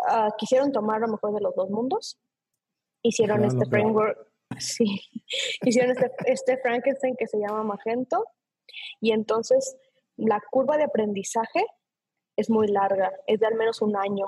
[0.07, 2.19] ah, quisieron tomar lo mejor de los dos mundos.
[3.07, 4.17] Hicieron este framework,
[4.59, 5.01] sí,
[5.61, 8.25] hicieron este, este Frankenstein que se llama Magento.
[8.99, 9.77] Y entonces,
[10.17, 11.65] la curva de aprendizaje
[12.35, 14.25] es muy larga, es de al menos un año.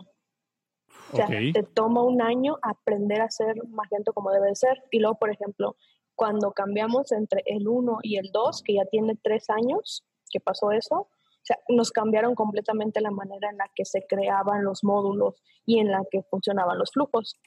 [1.12, 4.84] O sea, te toma un año aprender a hacer Magento como debe de ser.
[4.92, 5.76] Y luego, por ejemplo,
[6.16, 10.72] cuando cambiamos entre el 1 y el 2, que ya tiene tres años que pasó
[10.72, 15.42] eso, o sea, nos cambiaron completamente la manera en la que se creaban los módulos
[15.66, 17.40] y en la que funcionaban los flujos.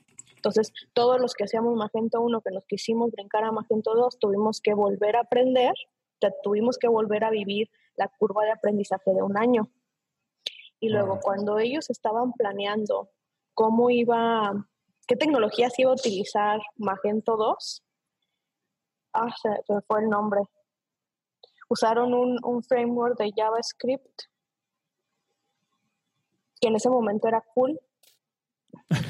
[0.42, 4.60] Entonces, todos los que hacíamos Magento 1, que nos quisimos brincar a Magento 2, tuvimos
[4.60, 5.72] que volver a aprender,
[6.42, 9.70] tuvimos que volver a vivir la curva de aprendizaje de un año.
[10.80, 13.08] Y luego, cuando ellos estaban planeando
[13.54, 14.66] cómo iba,
[15.06, 17.84] qué tecnologías iba a utilizar Magento 2,
[19.12, 20.40] ah, se, se me fue el nombre.
[21.68, 24.22] Usaron un, un framework de JavaScript
[26.60, 27.78] que en ese momento era cool,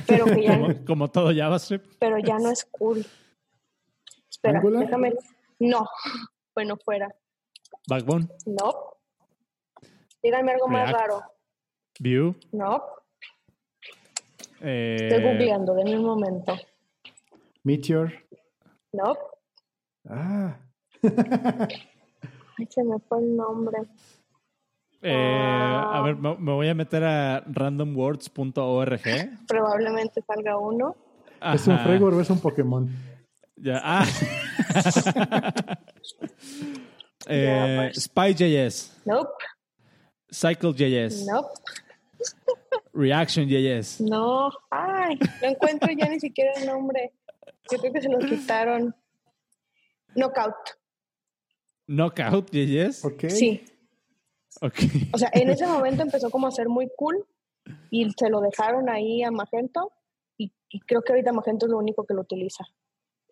[0.06, 1.96] pero que ya, Como, como todo JavaScript.
[1.98, 3.04] pero ya no es cool.
[4.30, 4.84] Espera, ¿Angular?
[4.84, 5.12] déjame.
[5.58, 5.88] No,
[6.54, 7.14] bueno, fuera.
[7.88, 8.96] Backbone, No.
[10.22, 11.20] Díganme algo más raro.
[11.98, 12.34] Vue.
[12.52, 12.82] No,
[14.60, 16.54] eh, estoy googleando, denme un momento.
[17.64, 18.12] Meteor.
[18.92, 19.16] No,
[20.08, 20.58] Ah.
[21.02, 23.78] ay, se me fue el nombre.
[25.02, 29.00] Eh, a ver, me, me voy a meter a randomwords.org.
[29.46, 30.96] Probablemente salga uno.
[31.54, 32.88] ¿Es un framework o es un Pokémon?
[33.56, 34.06] Ya, ah.
[37.26, 38.04] eh, pues.
[38.04, 39.30] Spy.js, Nope,
[40.32, 41.48] Cycle.js, nope,
[42.92, 44.00] Reaction.js.
[44.00, 44.50] no.
[44.70, 47.12] Ay, no encuentro ya ni siquiera el nombre.
[47.70, 48.94] Yo creo que se lo quitaron.
[50.14, 50.54] Knockout.
[51.86, 53.04] Knockout.js.
[53.04, 53.28] Ok.
[53.28, 53.64] Sí.
[54.60, 57.24] O sea, en ese momento empezó como a ser muy cool
[57.90, 59.92] y se lo dejaron ahí a Magento
[60.36, 62.64] y, y creo que ahorita Magento es lo único que lo utiliza.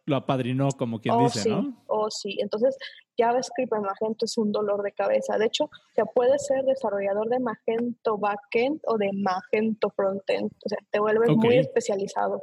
[0.06, 1.85] Lo apadrinó, como quien oh, dice, sí, ¿no?
[1.87, 2.38] oh, sí.
[2.40, 2.76] Entonces,
[3.16, 5.37] JavaScript en Magento es un dolor de cabeza.
[5.38, 10.50] De hecho, o sea, puedes ser desarrollador de Magento backend o de Magento frontend.
[10.64, 12.42] O sea, te vuelves muy especializado.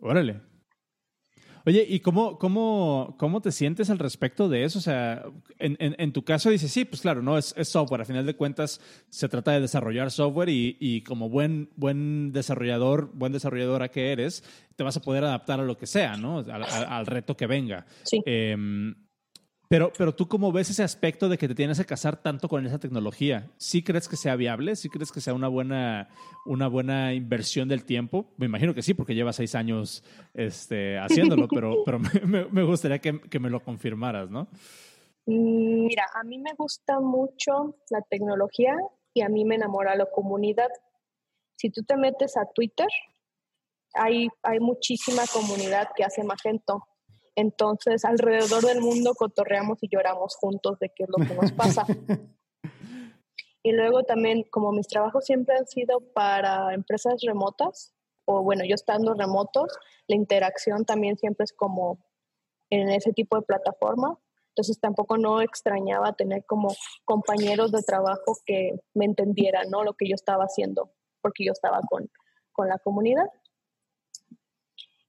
[0.00, 0.40] Órale.
[1.70, 4.80] Oye, ¿y cómo, cómo, cómo te sientes al respecto de eso?
[4.80, 5.24] O sea,
[5.60, 8.00] en, en- en tu caso dices, sí, pues claro, no, es, es software.
[8.00, 13.12] A final de cuentas, se trata de desarrollar software y, y como buen, buen desarrollador,
[13.14, 14.42] buen desarrolladora que eres,
[14.74, 16.38] te vas a poder adaptar a lo que sea, ¿no?
[16.38, 17.86] Al, al- al reto que venga.
[18.02, 18.20] Sí.
[18.26, 18.94] Em,
[19.70, 22.66] pero, pero tú cómo ves ese aspecto de que te tienes que casar tanto con
[22.66, 23.48] esa tecnología?
[23.56, 24.74] ¿Sí crees que sea viable?
[24.74, 26.08] ¿Sí crees que sea una buena,
[26.44, 28.26] una buena inversión del tiempo?
[28.36, 30.02] Me imagino que sí, porque llevas seis años
[30.34, 34.48] este, haciéndolo, pero, pero me, me- me gustaría que, que me lo confirmaras, ¿no?
[35.26, 38.74] Mm, Mira, a mí me gusta mucho la tecnología
[39.14, 40.68] y a mí me enamora la comunidad.
[41.56, 42.88] Si tú te metes a Twitter,
[43.94, 46.82] hay, hay muchísima comunidad que hace Magento.
[47.40, 51.86] Entonces, alrededor del mundo cotorreamos y lloramos juntos de qué es lo que nos pasa.
[53.62, 57.94] y luego también, como mis trabajos siempre han sido para empresas remotas,
[58.26, 59.72] o bueno, yo estando remotos,
[60.06, 61.98] la interacción también siempre es como
[62.68, 64.18] en ese tipo de plataforma.
[64.48, 66.68] Entonces tampoco no extrañaba tener como
[67.06, 69.82] compañeros de trabajo que me entendieran, ¿no?
[69.82, 72.10] Lo que yo estaba haciendo, porque yo estaba con,
[72.52, 73.30] con la comunidad.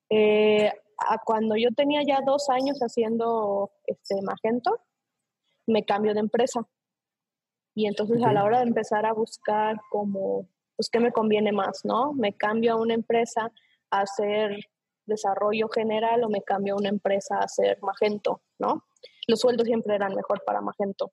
[0.10, 0.72] Eh,
[1.10, 4.80] a cuando yo tenía ya dos años haciendo este Magento,
[5.68, 6.68] me cambio de empresa.
[7.74, 11.82] Y entonces a la hora de empezar a buscar como, pues, ¿qué me conviene más,
[11.84, 12.14] no?
[12.14, 13.52] Me cambio a una empresa
[13.92, 14.58] a hacer
[15.06, 18.84] desarrollo general o me cambio a una empresa a hacer Magento, ¿no?
[19.28, 21.12] Los sueldos siempre eran mejor para Magento.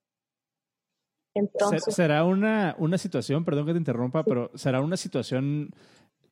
[1.34, 5.70] Entonces, ¿Será una, una situación, perdón que te interrumpa, pero será una situación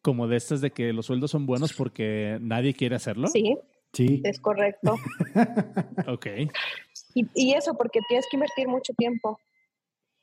[0.07, 3.27] como de estas de que los sueldos son buenos porque nadie quiere hacerlo?
[3.27, 3.59] sí,
[3.92, 4.21] Sí.
[4.23, 4.95] es correcto.
[6.07, 6.27] Ok.
[7.14, 9.40] Y, y eso porque tienes que invertir mucho tiempo.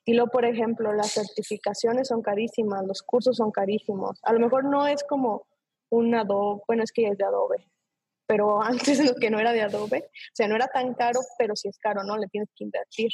[0.06, 4.20] Y luego, por ejemplo, las certificaciones son carísimas, los cursos son carísimos.
[4.24, 5.48] A lo mejor no es como
[5.90, 7.68] un Adobe, bueno, es que ya es de Adobe,
[8.26, 11.58] pero antes lo que no era de Adobe, o sea, no era tan caro, pero
[11.58, 12.18] sí es caro, ¿no?
[12.18, 13.12] Le tienes que invertir.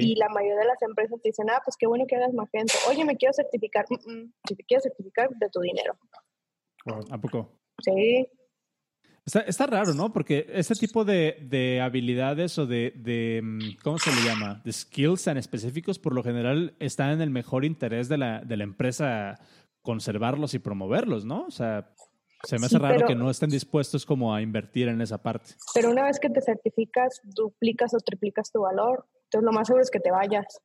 [0.00, 2.74] Y la mayoría de las empresas te dicen, ah, pues qué bueno que hagas Magento.
[2.88, 3.84] Oye, me quiero certificar.
[3.90, 4.32] Mm, mm.
[4.48, 5.96] Si te quieres certificar, de tu dinero.
[6.86, 7.00] Wow.
[7.10, 7.52] ¿A poco?
[7.82, 8.26] Sí,
[9.26, 10.10] Está, está raro, ¿no?
[10.10, 14.62] Porque ese tipo de, de habilidades o de, de, mm, ¿cómo se le llama?
[14.64, 18.56] De skills tan específicos, por lo general están en el mejor interés de la, de
[18.56, 19.38] la empresa
[19.82, 21.44] conservarlos y promoverlos, ¿no?
[21.44, 21.92] O sea,
[22.44, 25.18] se me hace Sí, raro pero- que no estén dispuestos como a invertir en esa
[25.22, 25.50] parte.
[25.74, 29.04] pero una vez que te certificas, duplicas o triplicas tu valor.
[29.28, 30.60] Entonces, lo más seguro es que te vayas.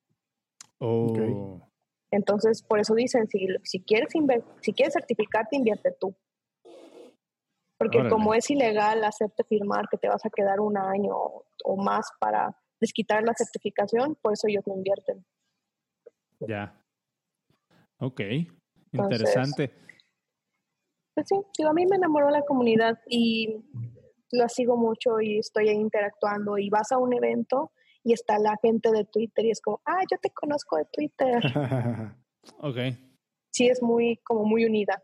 [0.80, 1.62] Oh.
[2.12, 4.13] Entonces, por eso dicen, si, si, quieres,
[4.62, 6.15] si quieres certificarte, invierte tú.
[7.78, 12.08] Porque como es ilegal hacerte firmar que te vas a quedar un año o más
[12.19, 15.26] para desquitar la certificación, por eso ellos no invierten.
[16.39, 16.82] Ya.
[17.99, 18.21] Ok.
[18.93, 19.73] Interesante.
[21.13, 23.56] pues sí, a mí me enamoró la comunidad y
[24.32, 27.71] la sigo mucho y estoy ahí interactuando y vas a un evento
[28.04, 31.42] y está la gente de Twitter y es como, ah, yo te conozco de Twitter.
[32.60, 32.78] ok.
[33.52, 35.02] Sí, es muy, como muy unida.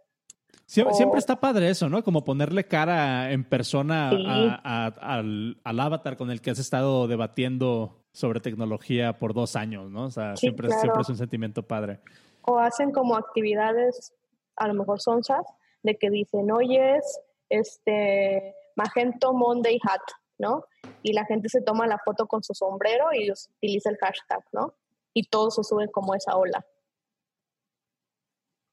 [0.65, 2.03] siempre está padre eso, ¿no?
[2.03, 9.17] Como ponerle cara en persona al, avatar con el que has estado debatiendo sobre tecnología
[9.19, 10.05] por dos años, ¿no?
[10.05, 11.99] O sea, siempre, siempre es un sentimiento padre.
[12.41, 14.13] O hacen como actividades,
[14.55, 15.45] a lo mejor sonsas,
[15.83, 20.01] de que dicen, oye, es este Magento Monday Hat,
[20.39, 20.65] ¿no?
[21.03, 24.73] Y la gente se toma la foto con su sombrero y utiliza el hashtag, ¿no?
[25.13, 26.65] Y todo se sube como esa ola.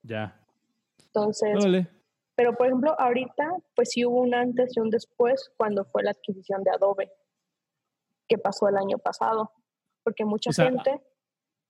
[0.03, 0.41] Ya.
[1.07, 1.89] Entonces,
[2.37, 6.11] pero por ejemplo, ahorita, pues sí hubo un antes y un después cuando fue la
[6.11, 7.11] adquisición de Adobe,
[8.29, 9.53] que pasó el año pasado,
[10.05, 11.01] porque mucha gente...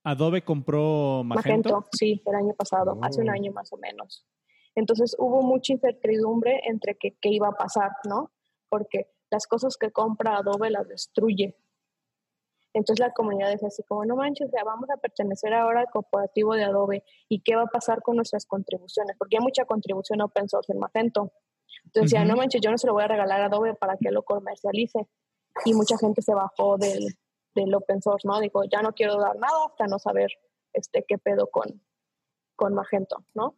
[0.03, 1.69] Adobe compró Magento.
[1.69, 3.33] Magento, sí, el año pasado, hace un oh.
[3.33, 4.25] año más o menos.
[4.75, 8.31] Entonces hubo mucha incertidumbre entre qué iba a pasar, ¿no?
[8.69, 11.55] Porque las cosas que compra Adobe las destruye.
[12.73, 16.53] Entonces la comunidad dice así como, no manches, ya vamos a pertenecer ahora al corporativo
[16.53, 20.47] de Adobe y qué va a pasar con nuestras contribuciones, porque hay mucha contribución open
[20.47, 21.31] source en Magento.
[21.85, 24.11] Entonces ya, no manches, yo no se lo voy a regalar a Adobe para que
[24.11, 25.07] lo comercialice.
[25.65, 27.17] Y mucha gente se bajó del,
[27.55, 28.39] del open source, ¿no?
[28.39, 30.29] Dijo, ya no quiero dar nada hasta no saber
[30.73, 31.81] este, qué pedo con,
[32.55, 33.55] con Magento, ¿no?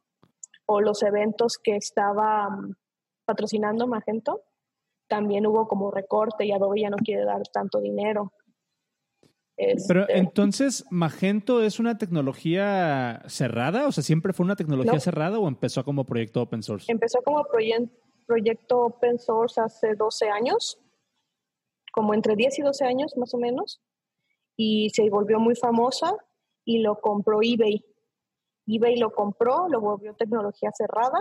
[0.72, 2.76] o los eventos que estaba mm,
[3.26, 4.44] patrocinando Magento,
[5.10, 8.32] también hubo como recorte y Adobe ya no quiere dar tanto dinero.
[9.58, 13.88] Pero este, entonces, ¿Magento es una tecnología cerrada?
[13.88, 16.90] O sea, ¿siempre fue una tecnología cerrada o empezó como proyecto open source?
[16.90, 17.46] Empezó como
[18.26, 20.80] proyecto open source hace 12 años,
[21.92, 23.82] como entre 10 y 12 años más o menos,
[24.56, 26.16] y se volvió muy famosa
[26.64, 27.84] y lo compró eBay
[28.70, 31.20] eBay lo compró, lo volvió tecnología cerrada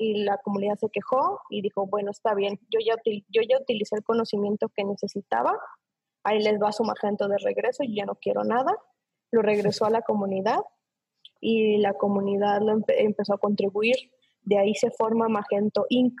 [0.00, 3.96] y la comunidad se quejó y dijo, bueno, está bien, yo ya, yo ya utilicé
[3.96, 5.52] el conocimiento que necesitaba,
[6.24, 8.74] ahí les va su Magento de regreso, yo ya no quiero nada,
[9.30, 10.60] lo regresó a la comunidad
[11.38, 13.94] y la comunidad lo empezó a contribuir,
[14.40, 16.18] de ahí se forma Magento Inc.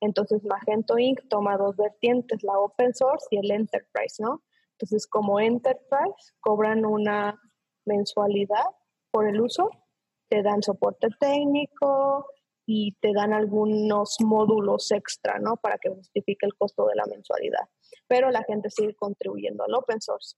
[0.00, 1.20] Entonces Magento Inc.
[1.28, 4.42] toma dos vertientes, la open source y el enterprise, ¿no?
[4.72, 7.40] Entonces como enterprise cobran una
[7.84, 8.64] mensualidad
[9.12, 9.70] por el uso,
[10.28, 12.26] te dan soporte técnico
[12.66, 15.56] y te dan algunos módulos extra, ¿no?
[15.56, 17.68] Para que justifique el costo de la mensualidad.
[18.06, 20.36] Pero la gente sigue contribuyendo al open source.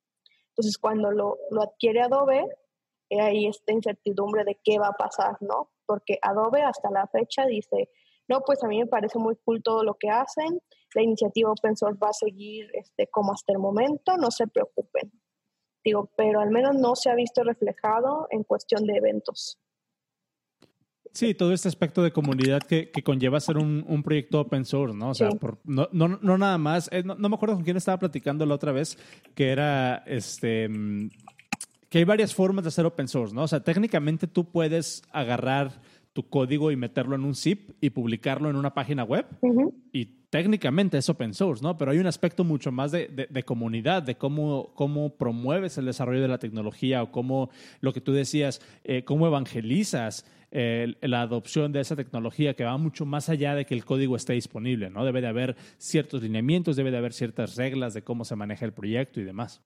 [0.49, 2.47] Entonces, cuando lo, lo adquiere Adobe,
[3.11, 5.71] eh, hay esta incertidumbre de qué va a pasar, ¿no?
[5.87, 7.91] Porque Adobe hasta la fecha dice,
[8.29, 10.61] no, pues a mí me parece muy cool todo lo que hacen,
[10.95, 15.13] la iniciativa open source va a seguir este, como hasta el momento, no se preocupen
[16.17, 19.59] pero al menos no se ha visto reflejado en cuestión de eventos.
[21.17, 25.09] Sí, todo este aspecto de comunidad que, conlleva ser un, proyecto open source, ¿no?
[25.09, 25.31] O sea,
[25.65, 28.99] no, no, nada más, eh, no, me acuerdo con quién estaba platicando la otra vez,
[29.35, 31.09] que era este mm,
[31.89, 33.45] que hay varias formas de hacer open source, ¿no?
[33.45, 35.81] O sea, técnicamente tú puedes agarrar
[36.13, 39.25] tu código y meterlo en un zip y publicarlo en una página web.
[39.93, 41.79] Y técnicamente es open source, ¿no?
[41.79, 46.21] Pero hay un aspecto mucho más de, de, comunidad, de cómo, cómo promueves el desarrollo
[46.21, 47.49] de la tecnología o cómo,
[47.81, 52.77] lo que tú decías, eh, cómo evangelizas eh, la adopción de esa tecnología que va
[52.79, 55.05] mucho más allá de que el código esté disponible, ¿no?
[55.05, 58.73] Debe de haber ciertos lineamientos, debe de haber ciertas reglas de cómo se maneja el
[58.73, 59.63] proyecto y demás.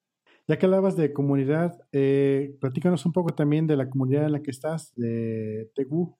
[0.48, 4.42] Ya que hablabas de comunidad, eh, platícanos un poco también de la comunidad en la
[4.42, 6.16] que estás, de Tegu.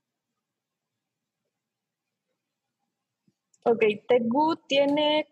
[3.65, 5.27] Ok, TechGood tiene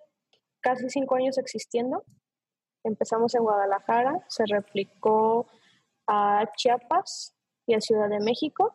[0.60, 2.04] casi cinco años existiendo.
[2.84, 5.46] Empezamos en Guadalajara, se replicó
[6.06, 7.34] a Chiapas
[7.66, 8.74] y a Ciudad de México.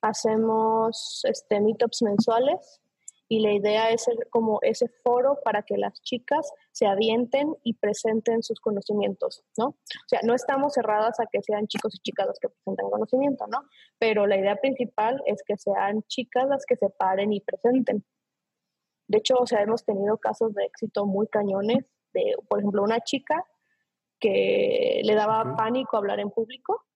[0.00, 2.80] Hacemos este, meetups mensuales
[3.28, 8.42] y la idea es como ese foro para que las chicas se avienten y presenten
[8.42, 9.66] sus conocimientos, ¿no?
[9.66, 13.46] O sea, no estamos cerradas a que sean chicos y chicas los que presenten conocimiento,
[13.46, 13.58] ¿no?
[13.98, 18.04] Pero la idea principal es que sean chicas las que se paren y presenten.
[19.08, 21.84] De hecho, o sea, hemos tenido casos de éxito muy cañones,
[22.14, 23.44] de, por ejemplo, una chica
[24.18, 26.87] que le daba pánico hablar en público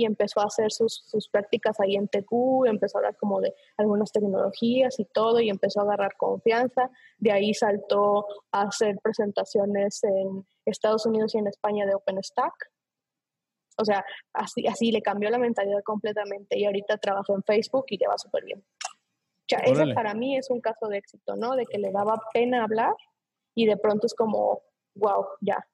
[0.00, 4.10] y empezó a hacer sus, prácticas ahí en TQ, empezó a hablar como de algunas
[4.10, 6.90] tecnologías y todo, y empezó a agarrar confianza.
[7.18, 12.54] De ahí saltó a hacer presentaciones en Estados Unidos y en España de OpenStack.
[13.76, 17.98] O sea, así, así le cambió la mentalidad completamente y ahorita trabaja en Facebook y
[17.98, 18.60] le va súper bien.
[18.60, 21.56] O sea, ese para mí es un caso de éxito, ¿no?
[21.56, 22.94] De que le daba pena hablar
[23.54, 24.62] y de pronto es como,
[24.94, 25.66] wow, ya,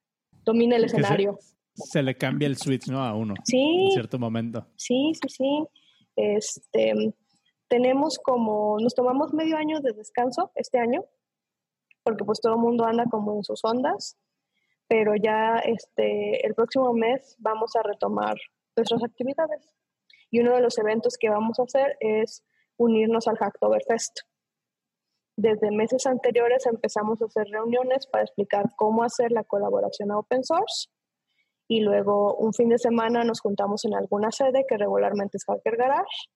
[0.44, 1.36] domina el escenario.
[1.40, 1.56] Se,
[2.02, 3.02] le cambia el switch, ¿no?
[3.02, 3.34] A uno.
[3.44, 3.86] Sí.
[3.86, 4.66] En cierto momento.
[4.76, 5.66] Sí, sí, sí.
[6.16, 7.14] Este,
[7.68, 11.04] tenemos como, nos tomamos medio año de descanso este año,
[12.02, 14.16] porque pues todo el mundo anda como en sus ondas,
[14.88, 18.36] pero ya este, el próximo mes vamos a retomar
[18.76, 19.74] nuestras actividades.
[20.30, 22.44] Y uno de los eventos que vamos a hacer es
[22.76, 24.20] unirnos al Hacktoberfest.
[25.36, 30.42] Desde meses anteriores empezamos a hacer reuniones para explicar cómo hacer la colaboración a open
[30.44, 30.88] source
[31.68, 35.76] y luego un fin de semana nos juntamos en alguna sede que regularmente es Hacker
[35.76, 36.29] Garage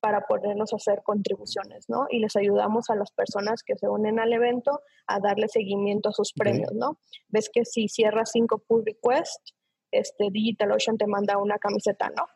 [0.00, 2.06] para podernos hacer contribuciones, ¿no?
[2.08, 6.12] Y les ayudamos a las personas que se unen al evento a darle seguimiento a
[6.12, 6.98] sus premios, ¿no?
[7.28, 9.54] Ves que si cierras cinco pull requests,
[9.90, 12.26] este DigitalOcean te manda una camiseta, ¿no?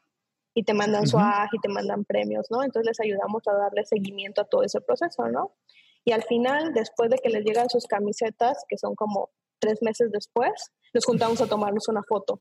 [0.54, 2.62] Y te mandan su y te mandan premios, ¿no?
[2.62, 5.54] Entonces les ayudamos a darle seguimiento a todo ese proceso, ¿no?
[6.04, 9.30] Y al final, después de que les llegan sus camisetas, que son como
[9.62, 12.40] tres meses después, nos juntamos a tomarnos una foto.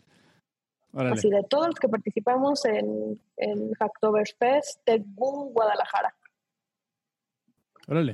[0.93, 6.13] Así de todos los que participamos en, en Hacktoberfest de Guadalajara.
[7.87, 8.13] Órale,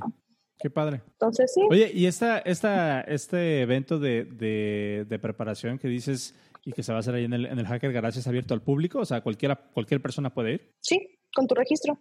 [0.59, 1.01] qué padre.
[1.13, 1.61] Entonces sí.
[1.71, 6.91] Oye, ¿y esta, esta, este evento de, de, de, preparación que dices y que se
[6.91, 8.99] va a hacer ahí en el, en el Hacker Garage es abierto al público?
[8.99, 10.75] O sea, cualquiera, cualquier persona puede ir.
[10.79, 11.97] Sí, con tu registro.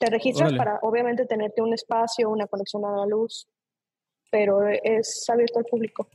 [0.00, 3.46] Te registras para, obviamente, tenerte un espacio, una conexión a la luz,
[4.32, 6.08] pero es abierto al público.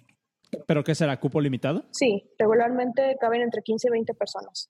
[0.65, 1.19] ¿Pero qué será?
[1.19, 1.85] ¿Cupo limitado?
[1.91, 4.69] Sí, regularmente caben entre 15 y 20 personas.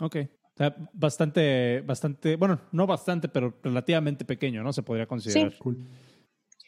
[0.00, 0.16] Ok.
[0.16, 4.72] O sea, bastante, bastante, bueno, no bastante, pero relativamente pequeño, ¿no?
[4.72, 5.52] Se podría considerar.
[5.52, 5.58] Sí.
[5.58, 5.86] Cool.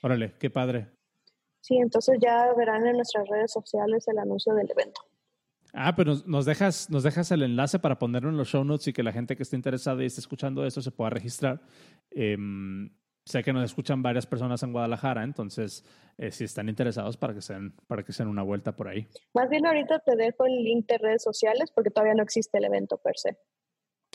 [0.02, 0.88] Órale, qué padre.
[1.62, 5.00] Sí, entonces ya verán en nuestras redes sociales el anuncio del evento.
[5.72, 8.92] Ah, pero nos, dejas, nos dejas el enlace para ponerlo en los show notes y
[8.92, 11.60] que la gente que esté interesada y esté escuchando esto se pueda registrar.
[12.10, 12.90] Em,
[13.28, 15.84] sé que nos escuchan varias personas en Guadalajara, entonces
[16.16, 19.06] eh, si están interesados para que sean para que sean una vuelta por ahí.
[19.34, 22.64] Más bien ahorita te dejo el link de redes sociales porque todavía no existe el
[22.64, 23.38] evento per se.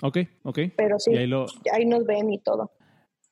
[0.01, 0.59] Ok, ok.
[0.75, 1.31] Pero sí, ahí,
[1.71, 2.71] ahí, nos ven y todo.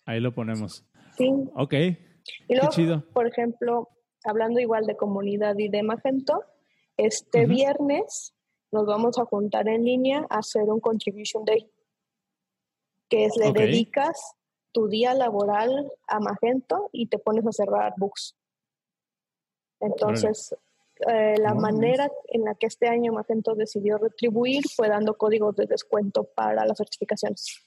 [0.05, 0.85] Ahí lo ponemos.
[1.17, 1.33] Sí.
[1.55, 1.73] Ok.
[1.73, 3.89] Y luego, por ejemplo,
[4.23, 6.43] hablando igual de comunidad y de Magento,
[6.97, 8.35] este viernes
[8.71, 11.67] nos vamos a juntar en línea a hacer un Contribution Day,
[13.09, 14.37] que es le dedicas
[14.71, 18.35] tu día laboral a Magento y te pones a cerrar books.
[19.79, 20.55] Entonces,
[21.07, 25.65] eh, la manera en la que este año Magento decidió retribuir fue dando códigos de
[25.65, 27.65] descuento para las certificaciones.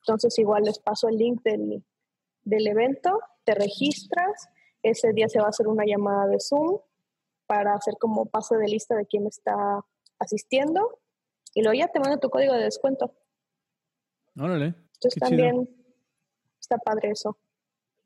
[0.00, 1.84] Entonces, igual les paso el link del,
[2.44, 4.48] del evento, te registras
[4.82, 6.78] ese día se va a hacer una llamada de Zoom
[7.46, 9.84] para hacer como pase de lista de quién está
[10.18, 10.98] asistiendo
[11.54, 13.14] y luego ya te manda tu código de descuento.
[14.36, 14.74] Órale.
[14.94, 15.68] Entonces también
[16.60, 17.36] está padre eso.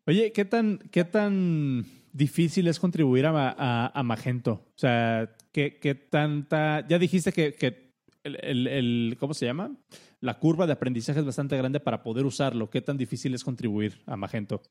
[0.06, 4.52] Oye, ¿qué tan, qué tan difícil es contribuir a, a, Magento?
[4.52, 6.86] O sea, ¿qué, qué tanta...
[6.88, 9.76] Ya dijiste que, que el, el, ¿cómo se llama?
[10.20, 12.70] La curva de aprendizaje es bastante grande para poder usarlo.
[12.70, 14.62] ¿Qué tan difícil es contribuir a Magento?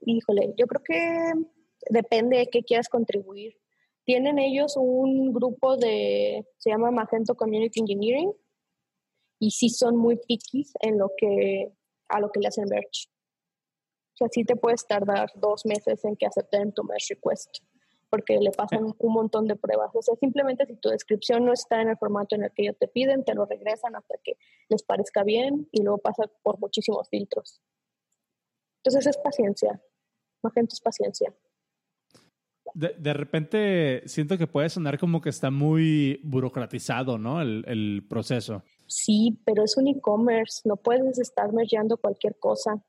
[0.00, 1.32] Híjole, yo creo que
[1.90, 3.56] depende de qué quieras contribuir.
[4.04, 8.32] Tienen ellos un grupo de, se llama Magento Community Engineering,
[9.38, 11.72] y sí son muy piquis en lo que,
[12.08, 13.08] a lo que le hacen merge.
[14.14, 17.58] O sea, sí te puedes tardar dos meses en que acepten tu merge request,
[18.10, 19.94] porque le pasan un montón de pruebas.
[19.94, 22.76] O sea, simplemente si tu descripción no está en el formato en el que ellos
[22.78, 24.36] te piden, te lo regresan hasta que
[24.68, 27.60] les parezca bien y luego pasa por muchísimos filtros.
[28.82, 29.80] Entonces es paciencia.
[30.42, 31.32] Magento es paciencia.
[32.74, 37.40] De, de, repente siento que puede sonar como que está muy burocratizado, ¿no?
[37.40, 38.62] El, el proceso.
[38.88, 42.82] Sí, pero es un e-commerce, no puedes estar mergeando cualquier cosa.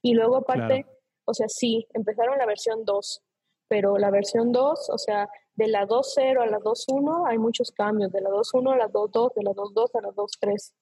[0.00, 0.86] Y luego aparte,
[1.24, 3.22] o sea, sí, empezaron la versión 2,
[3.68, 8.12] pero la versión 2, o sea, de la 2.0 a la 2.1 hay muchos cambios,
[8.12, 10.74] de la 2.1 a la 2.2, de la 2.2 a la 2.3.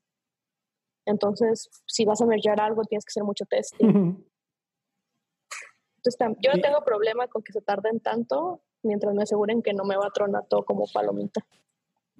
[1.07, 4.23] Entonces, si vas a mergear algo, tienes que hacer mucho testing.
[5.97, 9.85] Entonces, yo no tengo problema con que se tarden tanto mientras me aseguren que no
[9.85, 11.47] me va a tronar todo como palomita.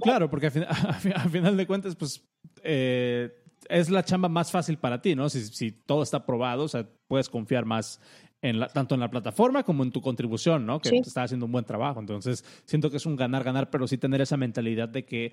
[0.03, 0.50] Claro, porque a,
[1.30, 2.22] final de cuentas, pues
[2.62, 3.30] eh,
[3.68, 5.28] es la chamba más fácil para ti, ¿no?
[5.28, 8.00] Si, si, todo está probado, o sea, puedes confiar más
[8.42, 10.80] en la, tanto en la plataforma como en tu contribución, ¿no?
[10.80, 11.00] Que sí.
[11.05, 12.00] está haciendo un buen trabajo.
[12.00, 15.32] Entonces, siento que es un ganar-ganar, pero sí tener esa mentalidad de que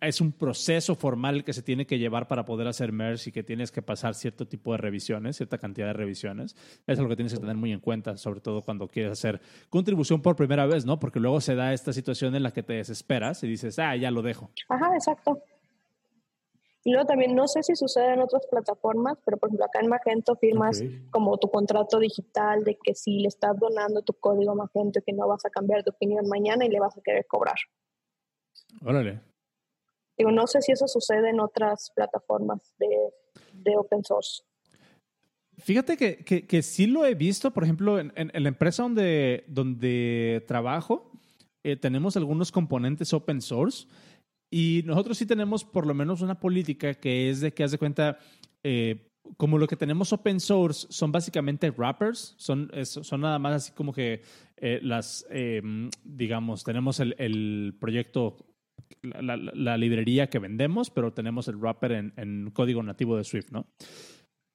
[0.00, 3.42] es un proceso formal que se tiene que llevar para poder hacer merge y que
[3.42, 6.54] tienes que pasar cierto tipo de revisiones, cierta cantidad de revisiones.
[6.54, 9.40] Eso es lo que tienes que tener muy en cuenta, sobre todo cuando quieres hacer
[9.68, 11.00] contribución por primera vez, ¿no?
[11.00, 14.10] Porque luego se da esta situación en la que te desesperas y dices, ah, ya
[14.10, 14.50] lo dejo.
[14.68, 15.42] Ajá, exacto.
[16.84, 19.88] Y luego también, no sé si sucede en otras plataformas, pero por ejemplo acá en
[19.88, 24.54] Magento firmas como tu contrato digital de que si le estás donando tu código a
[24.54, 27.56] Magento que no vas a cambiar de opinión mañana y le vas a querer cobrar.
[28.84, 29.27] Órale.
[30.18, 34.42] Digo, no sé si eso sucede en otras plataformas de, open source.
[35.58, 41.10] Fíjate que, que, sí lo he visto, por ejemplo, en, la empresa donde, donde trabajo,
[41.64, 43.86] eh, tenemos algunos componentes open source
[44.50, 47.78] y nosotros sí tenemos por lo menos una política que es de que, haz de
[47.78, 48.18] cuenta,
[48.62, 53.72] eh, como lo que tenemos open source son básicamente wrappers, son, son nada más así
[53.72, 54.22] como que
[54.56, 55.60] eh, las, eh,
[56.02, 58.36] digamos, tenemos el, el proyecto,
[59.02, 63.66] la, librería que vendemos, pero tenemos el wrapper en, código nativo de Swift, ¿no?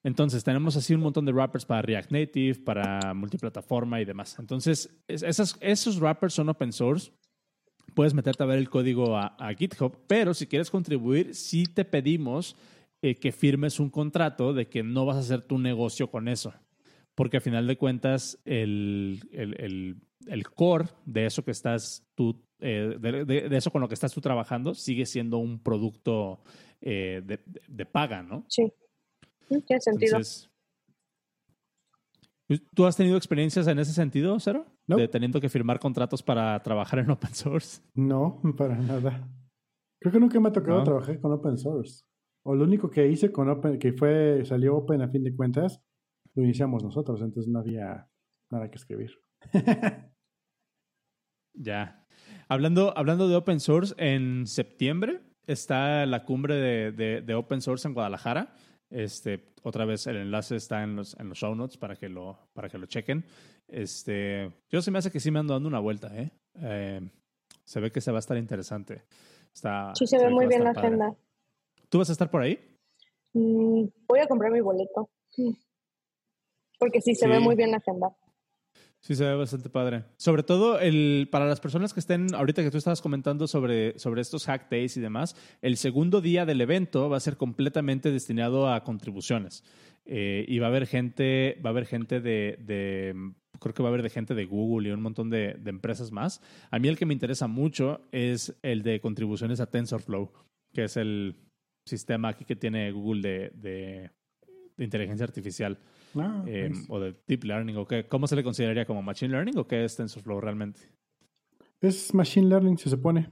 [0.06, 4.38] Entonces, tenemos así un montón de wrappers para React Native, para multiplataforma y demás.
[4.38, 7.12] Entonces, esos wrappers son open source
[7.94, 12.56] puedes meterte a ver el código a, GitHub, pero si quieres contribuir, sí te pedimos
[13.02, 16.54] eh, que firmes un contrato de que no vas a hacer tu negocio con eso.
[17.16, 19.22] Porque al final de cuentas, el,
[20.56, 24.74] core de eso que estás tú, eh, de, eso con lo que estás tú trabajando,
[24.74, 26.40] sigue siendo un producto
[26.80, 27.22] eh,
[27.68, 28.46] de, paga, ¿no?
[28.48, 28.72] Sí.
[29.50, 30.20] Tiene sentido.
[32.74, 34.66] ¿Tú has tenido experiencias en ese sentido, Cero?
[34.88, 37.82] De teniendo que firmar contratos para trabajar en open source.
[37.96, 39.28] No, para nada.
[40.00, 42.06] Creo que nunca me ha tocado trabajar con open source.
[42.46, 45.82] O lo único que hice con open, que fue, salió open a fin de cuentas,
[46.36, 48.08] lo iniciamos nosotros, entonces no había
[48.52, 49.12] nada que escribir.
[51.54, 52.03] ya.
[52.48, 57.94] Hablando, hablando de open source, en septiembre está la cumbre de, de open source en
[57.94, 58.54] Guadalajara.
[58.94, 62.38] Este, otra vez el enlace está en los, en los show notes para que lo,
[62.54, 63.26] para que lo chequen.
[63.68, 66.32] Este, yo se me hace que sí me ando dando una vuelta, ¿eh?
[66.62, 67.02] ¿eh?
[67.64, 69.04] se ve que se va a estar interesante.
[69.54, 71.16] Está, sí, se, ve muy bien la agenda.
[71.90, 72.60] ¿Tú vas a estar por ahí?
[73.34, 75.10] Mm, voy a comprar mi boleto.
[76.78, 78.16] Porque sí, se ve muy bien la agenda.
[79.04, 80.06] Sí, se ve bastante padre.
[80.16, 84.22] Sobre todo el, para las personas que estén, ahorita que tú estabas comentando sobre, sobre
[84.22, 88.72] estos hack days y demás, el segundo día del evento va a ser completamente destinado
[88.72, 89.66] a contribuciones.
[90.06, 93.14] Eh, y va a haber gente, va a haber gente de, de,
[93.60, 96.14] creo que va a haber de gente de Google y un montón de, de, empresas
[96.14, 96.40] más.
[96.72, 100.32] A mí el que me interesa mucho es el de contribuciones a TensorFlow,
[100.74, 101.36] que es el
[101.86, 104.12] sistema aquí que tiene Google de, de,
[104.78, 105.78] de inteligencia artificial.
[106.16, 109.58] Ah, eh, o de Deep Learning, o qué, ¿cómo se le consideraría como Machine Learning
[109.58, 110.82] o qué es TensorFlow realmente?
[111.82, 113.30] Es Machine Learning, se supone.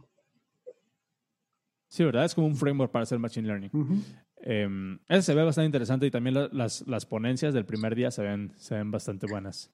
[1.89, 2.25] Sí, ¿verdad?
[2.25, 3.71] Es como un framework para hacer Machine Learning.
[4.43, 8.23] Em, ese se ve bastante interesante y también las, las, ponencias del primer día se
[8.23, 9.71] ven, se ven bastante buenas.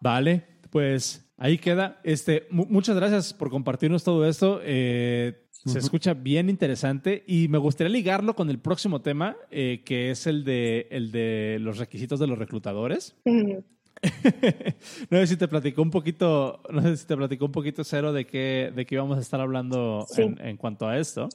[0.00, 2.00] Vale, pues ahí queda.
[2.04, 4.60] Este, muchas gracias por compartirnos todo esto.
[4.62, 10.10] Eh, se escucha bien interesante y me gustaría ligarlo con el próximo tema, eh, que
[10.10, 13.16] es el de, el de los requisitos de los reclutadores.
[15.10, 18.12] no sé si te platicó un poquito, no sé si te platicó un poquito cero
[18.12, 21.28] de qué, de qué íbamos a estar hablando en, cuanto a esto.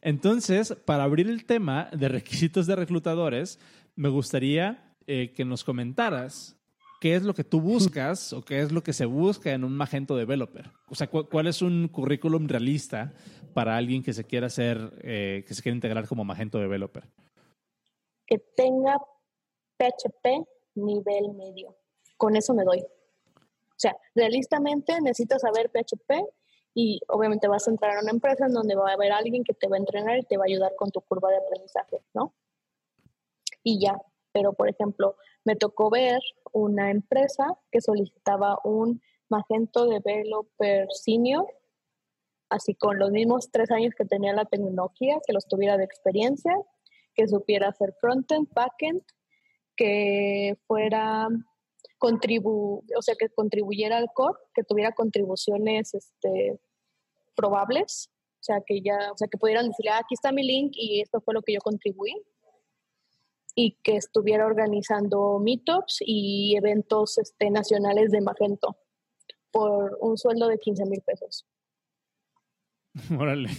[0.00, 3.58] Entonces, para abrir el tema de requisitos de reclutadores,
[3.96, 6.56] me gustaría eh, que nos comentaras
[7.00, 9.76] qué es lo que tú buscas o qué es lo que se busca en un
[9.76, 10.70] Magento developer.
[10.88, 13.12] O sea, cuál es un currículum realista
[13.54, 17.04] para alguien que se quiera hacer, eh, que se quiera integrar como Magento developer.
[18.26, 18.98] Que tenga
[19.78, 20.44] PHP
[20.74, 21.76] nivel medio.
[22.16, 22.80] Con eso me doy.
[22.80, 26.24] O sea, realistamente necesitas saber PHP
[26.74, 29.54] y obviamente vas a entrar a una empresa en donde va a haber alguien que
[29.54, 32.34] te va a entrenar y te va a ayudar con tu curva de aprendizaje, ¿no?
[33.62, 33.96] Y ya.
[34.32, 36.20] Pero, por ejemplo, me tocó ver
[36.52, 41.46] una empresa que solicitaba un Magento Developer Senior,
[42.54, 46.52] así con los mismos tres años que tenía la tecnología, que los tuviera de experiencia,
[47.14, 49.02] que supiera hacer frontend, backend,
[49.76, 51.28] que fuera
[51.98, 56.60] contribu o sea, que contribuyera al core, que tuviera contribuciones este,
[57.34, 60.72] probables, o sea, que ya, o sea, que pudieran decirle, ah, aquí está mi link
[60.74, 62.14] y esto fue lo que yo contribuí,
[63.54, 68.76] y que estuviera organizando meetups y eventos este, nacionales de Magento
[69.52, 71.46] por un sueldo de 15 mil pesos.
[73.18, 73.50] Órale.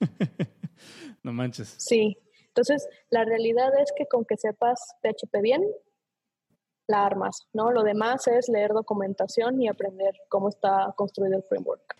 [1.22, 1.74] no manches.
[1.78, 2.16] Sí.
[2.48, 5.62] Entonces, la realidad es que con que sepas PHP bien,
[6.88, 7.70] la armas, ¿no?
[7.70, 11.96] Lo demás es leer documentación y aprender cómo está construido el framework.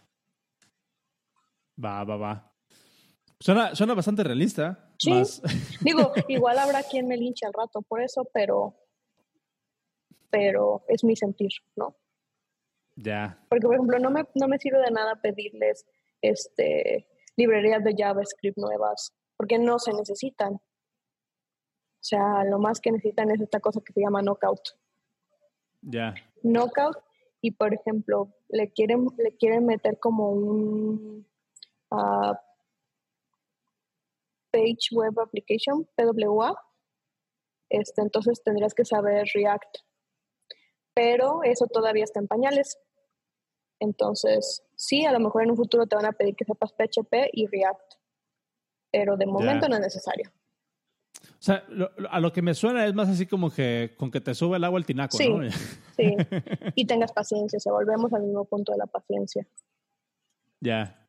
[1.83, 2.53] Va, va, va.
[3.39, 4.93] Suena, suena bastante realista.
[4.99, 5.23] Sí.
[5.81, 8.75] Digo, igual habrá quien me linche al rato por eso, pero,
[10.29, 11.97] pero es mi sentir, ¿no?
[12.97, 13.39] Ya.
[13.49, 15.87] Porque, por ejemplo, no me, no me sirve de nada pedirles
[16.23, 17.07] este,
[17.37, 20.55] librerías de JavaScript nuevas, porque no se necesitan.
[20.55, 24.61] O sea, lo más que necesitan es esta cosa que se llama knockout.
[25.83, 26.15] Ya.
[26.43, 26.97] Knockout,
[27.41, 31.27] y por ejemplo, le quieren, le quieren meter como un
[31.91, 32.39] ah,
[34.51, 36.55] Page Web Application, PWA.
[37.69, 39.79] Este, entonces tendrías que saber React.
[40.95, 42.79] Pero eso todavía está en pañales.
[43.81, 47.31] Entonces, sí, a lo mejor en un futuro te van a pedir que sepas PHP
[47.33, 47.95] y React.
[48.93, 50.31] Pero de momento no es necesario.
[51.23, 51.65] O sea,
[52.11, 54.65] a lo que me suena es más así como que con que te sube el
[54.65, 55.41] agua el tinaco, sí, ¿no?
[55.97, 56.17] Sí,
[56.75, 57.59] y tengas paciencia.
[57.59, 59.47] Se volvemos al mismo punto de la paciencia.
[60.61, 61.09] Ya.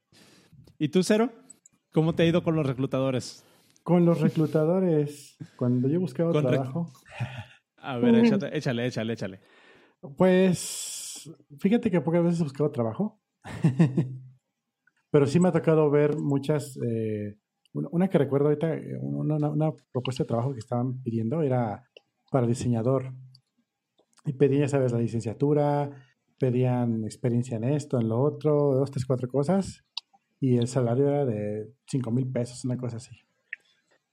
[0.78, 1.32] ¿Y tú, Cero?
[1.94, 3.44] ¿Cómo te ha ido con los reclutadores?
[3.84, 6.92] Con los reclutadores, cuando yo buscaba trabajo.
[7.78, 9.40] A ver, échale, échale, échale, échale.
[10.18, 10.60] Pues,
[11.60, 13.20] fíjate que pocas veces he buscado trabajo.
[15.12, 17.38] Pero sí me ha tocado ver muchas eh,
[17.74, 21.84] una que recuerdo ahorita, eh, una, propuesta de trabajo que estaban pidiendo era
[22.30, 23.14] para diseñador.
[24.26, 25.90] Y pedían, ya sabes, la licenciatura,
[26.38, 29.84] pedían experiencia en esto, en lo otro, dos, tres, cuatro cosas.
[30.40, 33.16] Y el salario era de cinco mil pesos, una cosa así.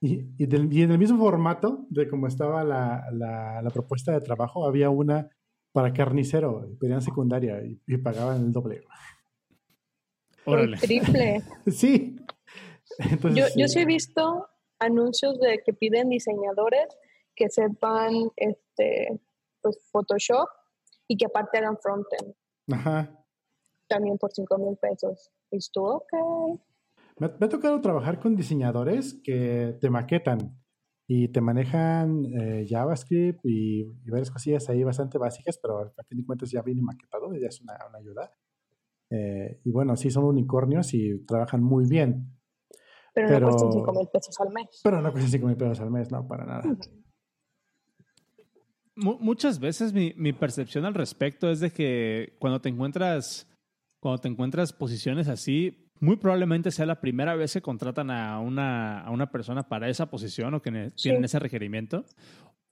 [0.00, 4.90] Y, y, en el mismo formato de cómo estaba la, la, propuesta de trabajo, había
[4.90, 5.28] una
[5.72, 8.82] para carnicero, pedían secundaria y, y pagaban el doble.
[10.46, 11.42] El triple.
[11.66, 12.16] sí
[13.34, 14.48] yo, yo sí he visto
[14.78, 16.86] anuncios de que piden diseñadores
[17.34, 19.20] que sepan este,
[19.60, 20.48] pues, Photoshop
[21.06, 22.34] y que aparte hagan frontend.
[22.72, 23.24] Ajá.
[23.88, 25.30] También por 5 mil pesos.
[25.50, 26.60] Y estuvo ok.
[27.18, 30.60] Me, ha tocado trabajar con diseñadores que te maquetan
[31.10, 36.26] y te manejan eh, JavaScript y, varias cosillas ahí bastante básicas, pero a fin de
[36.26, 38.30] cuentas ya viene maquetado y ya es una, una ayuda.
[39.10, 42.38] Eh, y bueno, sí son unicornios y trabajan muy bien.
[43.14, 44.80] Pero, no cuestan 5 mil pesos al mes.
[44.84, 46.62] Pero no cuestan 5 mil pesos al mes, no, para nada.
[48.94, 53.48] Muchas veces mi, mi, percepción al respecto es de que cuando te encuentras,
[54.00, 59.00] cuando te encuentras posiciones así, muy probablemente sea la primera vez que contratan a una,
[59.00, 62.04] a una persona para esa posición o que tienen ese requerimiento.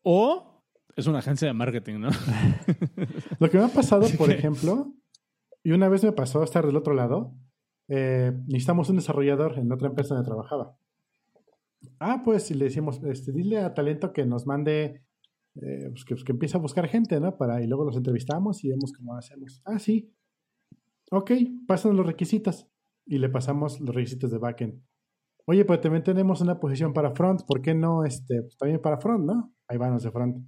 [0.02, 0.64] O
[0.96, 2.08] es una agencia de marketing, ¿no?
[3.38, 4.94] Lo que me ha pasado, por ejemplo,
[5.62, 7.34] y una vez me pasó estar del otro lado,
[7.88, 10.78] eh, necesitamos un desarrollador en otra empresa donde trabajaba.
[12.00, 15.04] Ah, pues le decimos, este, dile a talento que nos mande,
[15.56, 17.36] eh, pues, que, que, empiece a buscar gente, ¿no?
[17.36, 19.60] Para, y luego los entrevistamos y vemos cómo hacemos.
[19.64, 20.14] Ah, sí.
[21.10, 21.32] Ok,
[21.66, 22.68] pasan los requisitos.
[23.06, 24.82] Y le pasamos los requisitos de backend.
[25.46, 28.98] Oye, pues también tenemos una posición para front, ¿por qué no este, pues, también para
[28.98, 29.54] front, no?
[29.68, 30.44] Ahí van los de front.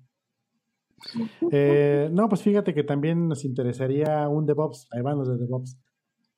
[1.53, 5.79] Eh, no, pues fíjate que también nos interesaría un DevOps, ahí van los de DevOps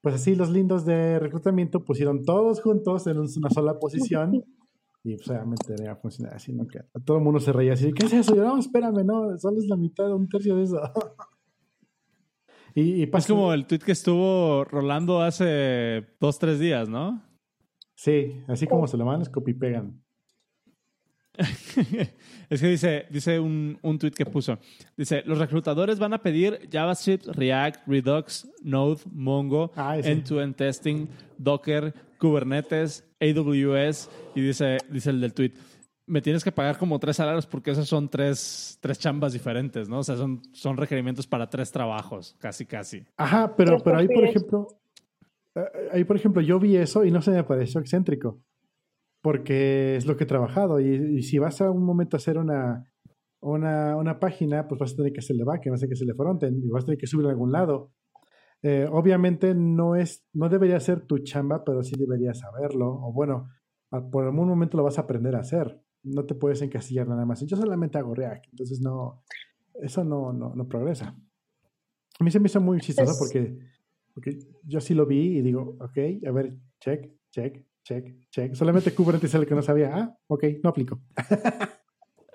[0.02, 4.32] pues así los lindos de reclutamiento pusieron todos juntos en una sola posición
[5.04, 6.66] y pues obviamente a funcionar así, ¿no?
[6.66, 8.34] Que todo el mundo se reía así, ¿qué es eso?
[8.34, 10.80] Yo, no, espérame, no, solo es la mitad, un tercio de eso.
[12.74, 17.22] y, Es como el tweet que estuvo rolando hace dos, tres días, ¿no?
[17.94, 20.00] Sí, así como se lo mandan, es copy pegan.
[22.50, 24.58] es que dice, dice un, un tweet que puso.
[24.96, 31.08] Dice, los reclutadores van a pedir JavaScript, React, Redux, Node, Mongo, ah, end-to-end testing,
[31.38, 34.10] Docker, Kubernetes, AWS.
[34.34, 35.52] Y dice, dice el del tweet,
[36.10, 40.00] me tienes que pagar como tres salarios porque esos son tres, tres chambas diferentes, ¿no?
[40.00, 43.04] O sea, son, son requerimientos para tres trabajos, casi, casi.
[43.16, 44.66] Ajá, pero, pero ahí, por ejemplo,
[45.54, 48.42] eh, ahí, por ejemplo, yo vi eso y no se me pareció excéntrico
[49.22, 50.80] porque es lo que he trabajado.
[50.80, 52.90] Y, si vas a un momento a hacer una,
[53.40, 56.14] una, una, página, pues vas a tener que hacerle backend, vas a tener que hacerle
[56.14, 57.92] frontend y vas a tener que subir a algún lado.
[58.62, 62.88] Eh, obviamente no es, no debería ser tu chamba, pero sí deberías saberlo.
[62.90, 63.48] O bueno,
[64.10, 65.80] por algún momento lo vas a aprender a hacer.
[66.02, 67.44] No te puedes encasillar nada más.
[67.46, 69.22] Yo solamente hago React, entonces no,
[69.74, 71.16] eso no, no, no progresa.
[72.18, 73.58] A mí se me hizo muy chistoso porque,
[74.14, 78.54] porque yo sí lo vi y digo, ok, a ver, check, check, check, check.
[78.54, 79.90] Solamente Kubernetes es el que no sabía.
[79.94, 81.00] Ah, ok, no aplico.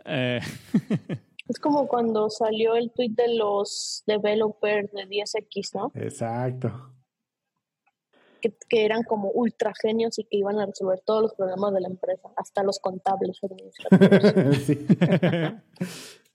[0.07, 0.39] Eh.
[1.47, 5.91] es como cuando salió el tweet de los developers de 10X, ¿no?
[5.95, 6.94] Exacto.
[8.69, 11.87] Que, eran como ultra genios y que iban a resolver todos los problemas de la
[11.87, 13.63] empresa, hasta los contables bueno,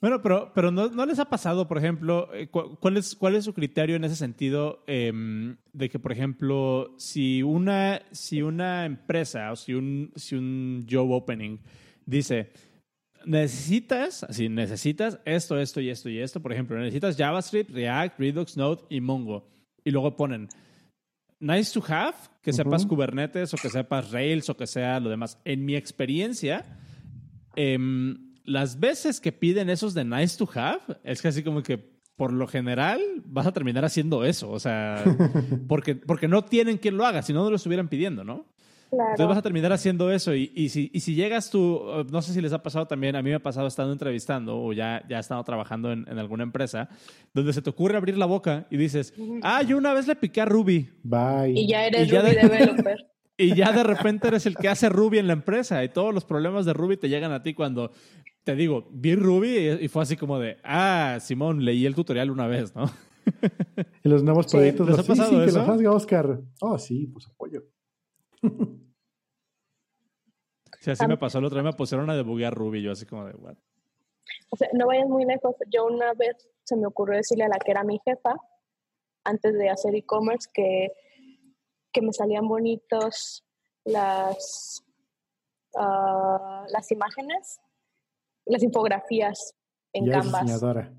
[0.00, 3.44] Bueno, pero, pero no, no les ha pasado, por ejemplo, eh, ¿cuál es, cuál es
[3.44, 9.50] su criterio en ese sentido em, de que, por ejemplo, si una, si una empresa
[9.52, 11.58] o si un, si un job opening
[12.04, 12.52] dice,
[13.24, 18.56] necesitas, así, necesitas esto, esto y esto y esto, por ejemplo, necesitas JavaScript, React, Redux,
[18.56, 19.48] Node y Mongo.
[19.82, 20.48] Y luego ponen,
[21.40, 25.38] nice to have, que sepas Kubernetes o que sepas Rails o que sea lo demás.
[25.44, 26.64] En mi experiencia,
[27.56, 27.78] eh,
[28.44, 32.32] las veces que piden esos de nice to have, es que así como que por
[32.32, 34.50] lo general vas a terminar haciendo eso.
[34.50, 35.04] O sea,
[35.68, 38.46] porque, porque no tienen quien lo haga, si no, no lo estuvieran pidiendo, ¿no?
[38.90, 39.10] Claro.
[39.10, 40.34] Entonces vas a terminar haciendo eso.
[40.34, 43.22] Y, y, si, y si llegas tú, no sé si les ha pasado también, a
[43.22, 46.42] mí me ha pasado estando entrevistando o ya, ya he estado trabajando en, en alguna
[46.44, 46.88] empresa,
[47.34, 50.40] donde se te ocurre abrir la boca y dices, ah, yo una vez le piqué
[50.40, 50.88] a Ruby.
[51.02, 51.52] Bye.
[51.54, 53.06] Y ya eres Ruby developer.
[53.38, 56.24] Y ya de repente eres el que hace Ruby en la empresa y todos los
[56.24, 57.92] problemas de Ruby te llegan a ti cuando
[58.44, 62.46] te digo, vi Ruby y fue así como de, ah, Simón, leí el tutorial una
[62.46, 62.90] vez, ¿no?
[64.04, 65.52] Y los nuevos proyectos, ¿les ha pasado sí, sí, eso?
[65.52, 66.40] que los haga Oscar.
[66.60, 67.64] Oh, sí, pues apoyo.
[70.80, 73.24] Sí, así me pasó el otro día, me pusieron a debuguear Ruby, yo así como
[73.24, 73.56] de, what?
[74.50, 75.56] O sea, no vayas muy lejos.
[75.68, 78.36] Yo una vez se me ocurrió decirle a la que era mi jefa,
[79.24, 80.92] antes de hacer e-commerce, que,
[81.92, 83.44] que me salían bonitos
[83.84, 84.84] las,
[85.74, 87.58] uh, las imágenes
[88.46, 89.54] las infografías
[89.92, 90.42] en ya Canvas.
[90.42, 90.92] Diseñadora.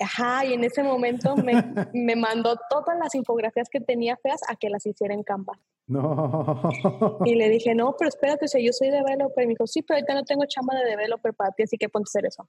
[0.00, 1.52] Ajá, y en ese momento me,
[1.92, 5.58] me, mandó todas las infografías que tenía feas a que las hiciera en Canvas.
[5.90, 7.18] No.
[7.24, 9.42] Y le dije, no, pero espérate, o sea, yo soy developer.
[9.42, 11.88] Y me dijo, sí, pero ahorita no tengo chamba de developer para ti, así que
[11.88, 12.48] ponte a hacer eso.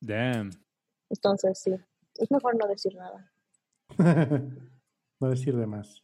[0.00, 0.50] Damn.
[1.08, 1.72] Entonces, sí,
[2.16, 3.32] es mejor no decir nada.
[5.20, 6.02] no decir de más.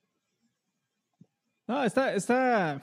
[1.66, 2.80] No, está, está,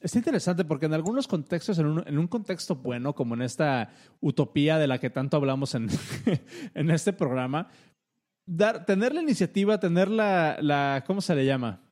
[0.00, 3.90] Está interesante porque en algunos contextos, en un, en un, contexto bueno, como en esta
[4.20, 5.88] utopía de la que tanto hablamos en,
[6.74, 7.68] en este programa,
[8.46, 11.85] dar, tener la iniciativa, tener la, la ¿cómo se le llama?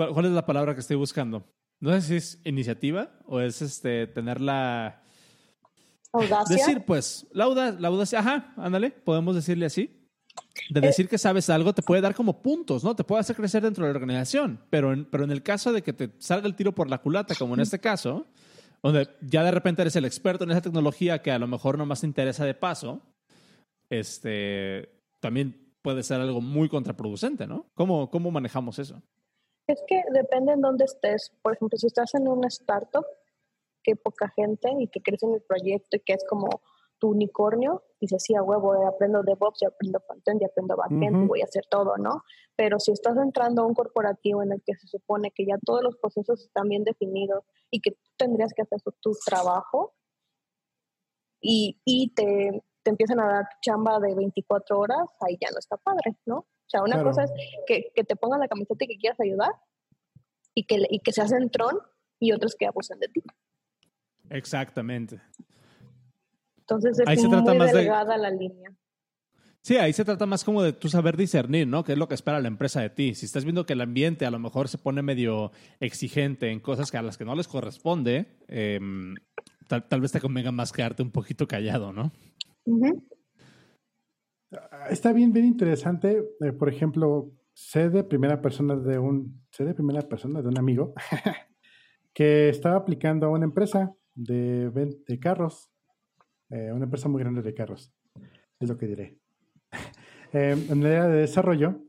[0.00, 1.44] ¿Cuál, ¿Cuál, es la palabra que estoy buscando?
[1.78, 5.02] No sé si es iniciativa o es este tener la...
[6.10, 6.56] Audacia.
[6.56, 10.08] Decir, pues, la, audacia, la audacia, ajá, ándale, podemos decirle así
[10.70, 12.96] de decir que sabes algo te puede dar como puntos, ¿no?
[12.96, 15.82] Te puede hacer crecer dentro de la organización, pero en, pero en el caso de
[15.82, 18.26] que te salga el tiro por la culata, como en este caso,
[18.82, 21.84] donde ya de repente eres el experto en esa tecnología que a lo mejor no
[21.84, 23.02] más te interesa de paso,
[23.90, 27.66] este, también puede ser algo muy contraproducente, ¿no?
[27.74, 29.02] ¿Cómo, cómo manejamos eso?
[29.66, 31.32] Es que depende en dónde estés.
[31.42, 33.06] Por ejemplo, si estás en una startup,
[33.82, 36.60] que poca gente y que crece en el proyecto y que es como
[36.98, 41.16] tu unicornio, dices, sí, a huevo, eh, aprendo DevOps, y aprendo frontend, y aprendo backend,
[41.16, 41.28] uh -huh.
[41.28, 42.22] voy a hacer todo, ¿no?
[42.56, 45.82] Pero si estás entrando a un corporativo en el que se supone que ya todos
[45.82, 49.94] los procesos están bien definidos y que tú tendrías que hacer tu trabajo
[51.40, 55.78] y, y te, te, empiezan a dar chamba de 24 horas, ahí ya no está
[55.78, 56.46] padre, ¿no?
[56.70, 57.10] O sea, una claro.
[57.10, 57.32] cosa es
[57.66, 59.50] que, que, te pongan la camiseta y que quieras ayudar
[60.54, 61.80] y que, y que se hacen tron
[62.20, 63.22] y otros que abusan de ti.
[64.28, 65.20] Exactamente.
[66.58, 68.22] Entonces es ahí se muy trata más delgada de...
[68.22, 68.70] la línea.
[69.62, 71.82] Sí, ahí se trata más como de tú saber discernir, ¿no?
[71.82, 73.16] ¿Qué es lo que espera la empresa de ti?
[73.16, 75.50] Si estás viendo que el ambiente a lo mejor se pone medio
[75.80, 78.78] exigente en cosas que a las que no les corresponde, eh,
[79.66, 82.12] tal, tal, vez te convenga más quedarte un poquito callado, ¿no?
[82.64, 83.09] Uh -huh.
[84.88, 86.24] Está bien, bien interesante.
[86.40, 90.58] Eh, por ejemplo, sé de primera persona de un, sé de primera persona de un
[90.58, 90.94] amigo
[92.12, 94.70] que estaba aplicando a una empresa de,
[95.06, 95.70] de carros
[96.50, 97.92] eh, una empresa muy grande de carros,
[98.58, 99.18] es lo que diré.
[100.32, 101.80] eh, en la área de desarrollo,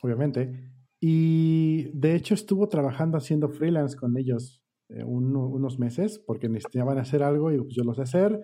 [0.00, 6.96] obviamente, y de hecho estuvo trabajando haciendo freelance con ellos un, unos meses porque necesitaban
[6.96, 8.40] hacer algo y yo lo sé hacer,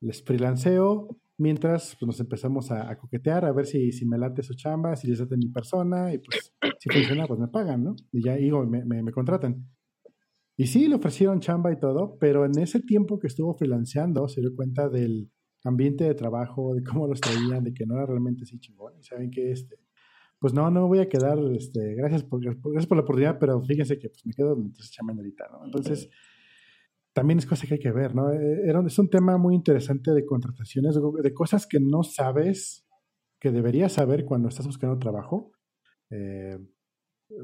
[0.00, 4.54] les freelanceo, mientras pues, nos empezamos a, coquetear, a ver si, si me late su
[4.54, 7.96] chamba, si les late mi persona, y pues si funciona, pues me pagan, ¿no?
[8.12, 9.66] Y ya digo, me, me, me contratan.
[10.56, 14.40] Y sí, le ofrecieron chamba y todo, pero en ese tiempo que estuvo freelanceando se
[14.40, 15.30] dio cuenta del
[15.64, 18.94] ambiente de trabajo, de cómo los traían, de que no era realmente así chingón.
[18.98, 19.76] Y saben que este,
[20.38, 23.62] pues no, no me voy a quedar, este, gracias por, gracias por la oportunidad, pero
[23.62, 25.64] fíjense que pues me quedo mientras chaman ahorita, ¿no?
[25.64, 26.08] Entonces,
[27.16, 28.30] también es cosa que hay que ver, ¿no?
[28.30, 32.86] Eh, era, es un tema muy interesante de contrataciones, de cosas que no sabes,
[33.40, 35.50] que deberías saber cuando estás buscando trabajo.
[36.10, 36.58] Eh,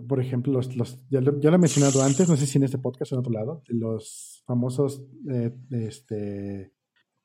[0.06, 2.64] por ejemplo, los, los ya, lo, ya, lo, he mencionado antes, no sé si en
[2.64, 6.74] este podcast o en otro lado, los famosos eh, este,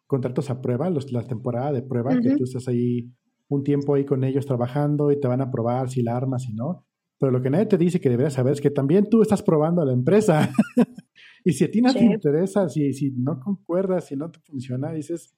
[0.05, 2.23] contratos a prueba, los, la temporada de prueba, uh -huh.
[2.23, 3.11] que tú estás ahí
[3.49, 6.53] un tiempo ahí con ellos trabajando y te van a probar si la armas, si
[6.53, 6.85] no.
[7.19, 9.81] Pero lo que nadie te dice que deberías saber es que también tú estás probando
[9.81, 10.49] a la empresa.
[11.47, 11.99] y si a ti no sí.
[11.99, 15.33] te interesa, si, si no concuerdas, si no te funciona, dices,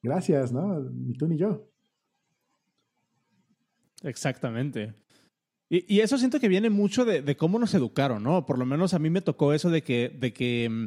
[0.00, 0.78] gracias, ¿no?
[0.88, 1.68] Ni tú ni yo.
[4.04, 4.94] Exactamente.
[5.68, 8.46] Y, eso siento que viene mucho de, cómo nos educaron, ¿no?
[8.46, 10.84] Por lo menos a mí me tocó eso de que, de que mm,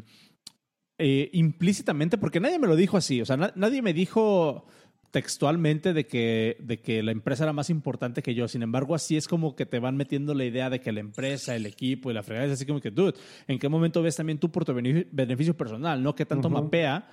[0.99, 4.67] eh, implícitamente, porque nadie me lo dijo así, o sea, nadie me dijo
[5.11, 8.47] textualmente de que, de que la empresa era más importante que yo.
[8.47, 11.55] Sin embargo, así es como que te van metiendo la idea de que la empresa,
[11.55, 13.13] el equipo y la fregada es así como que, dude,
[13.47, 16.01] ¿en qué momento ves también tú por tu beneficio personal?
[16.01, 16.15] ¿No?
[16.15, 17.09] ¿Qué tanto mapea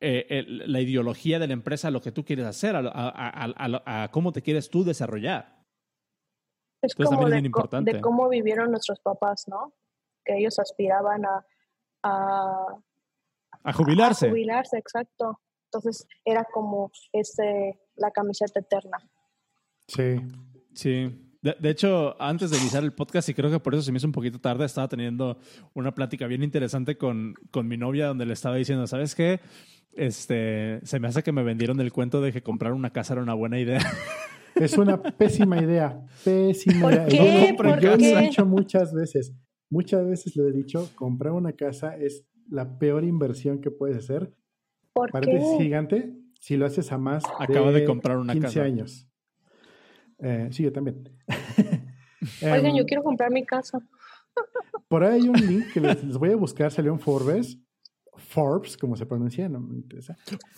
[0.00, 4.42] eh, la ideología de la empresa a lo que tú quieres hacer, a cómo te
[4.42, 5.62] quieres tú desarrollar?
[6.82, 9.72] Es como de, cómo vivieron nuestros papás, ¿no?
[10.24, 11.46] Que ellos aspiraban a,
[12.02, 14.26] a, jubilarse.
[14.26, 15.38] A jubilarse, exacto.
[15.72, 18.98] Entonces era como ese, la camiseta eterna.
[19.88, 20.16] Sí.
[20.74, 21.18] Sí.
[21.42, 24.06] De, hecho, antes de iniciar el podcast, y creo que por eso se me hizo
[24.06, 25.38] un poquito tarde, estaba teniendo
[25.74, 29.40] una plática bien interesante con, con mi novia donde le estaba diciendo, ¿sabes qué?
[29.94, 33.22] Este, se me hace que me vendieron el cuento de que comprar una casa era
[33.22, 33.80] una buena idea.
[34.54, 36.04] Es una pésima idea.
[36.22, 37.08] Pésima idea.
[37.08, 39.34] Yo, lo he dicho muchas veces.
[39.70, 44.34] Muchas veces le he dicho, comprar una casa es la peor inversión que puedes hacer.
[44.92, 49.08] ¿Por Parece gigante si lo haces a más Acaba de, comprar una 15 años.
[50.18, 51.08] Eh, sí, yo también.
[52.42, 53.80] Oigan, yo em, quiero comprar mi casa.
[54.88, 57.58] Por ahí hay un link que les, voy a buscar, salió en Forbes.
[58.14, 60.16] Forbes, como se pronuncia, no me interesa.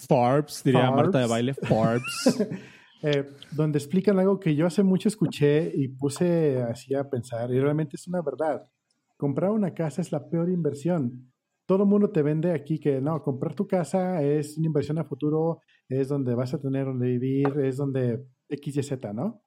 [0.08, 2.02] Forbes, diría Marta de baile, Forbes.
[3.06, 7.60] Eh, donde explican algo que yo hace mucho escuché y puse así a pensar, y
[7.60, 8.66] realmente es una verdad.
[9.18, 11.30] Comprar una casa es la peor inversión.
[11.66, 15.04] Todo el mundo te vende aquí que no, comprar tu casa es una inversión a
[15.04, 19.42] futuro, es donde vas a tener donde vivir, es donde X y Z, ¿no?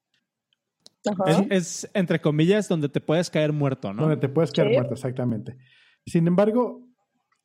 [1.50, 4.04] Es, entre comillas donde te puedes caer muerto, ¿no?
[4.04, 5.58] Donde te puedes caer muerto, exactamente.
[6.06, 6.84] Sin embargo,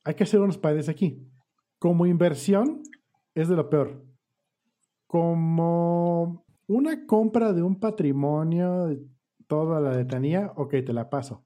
[0.03, 1.29] hay que hacer unos padres aquí.
[1.79, 2.81] Como inversión,
[3.35, 4.03] es de lo peor
[5.13, 8.89] como una compra de un patrimonio,
[9.45, 11.45] toda la letanía, ok, te la paso.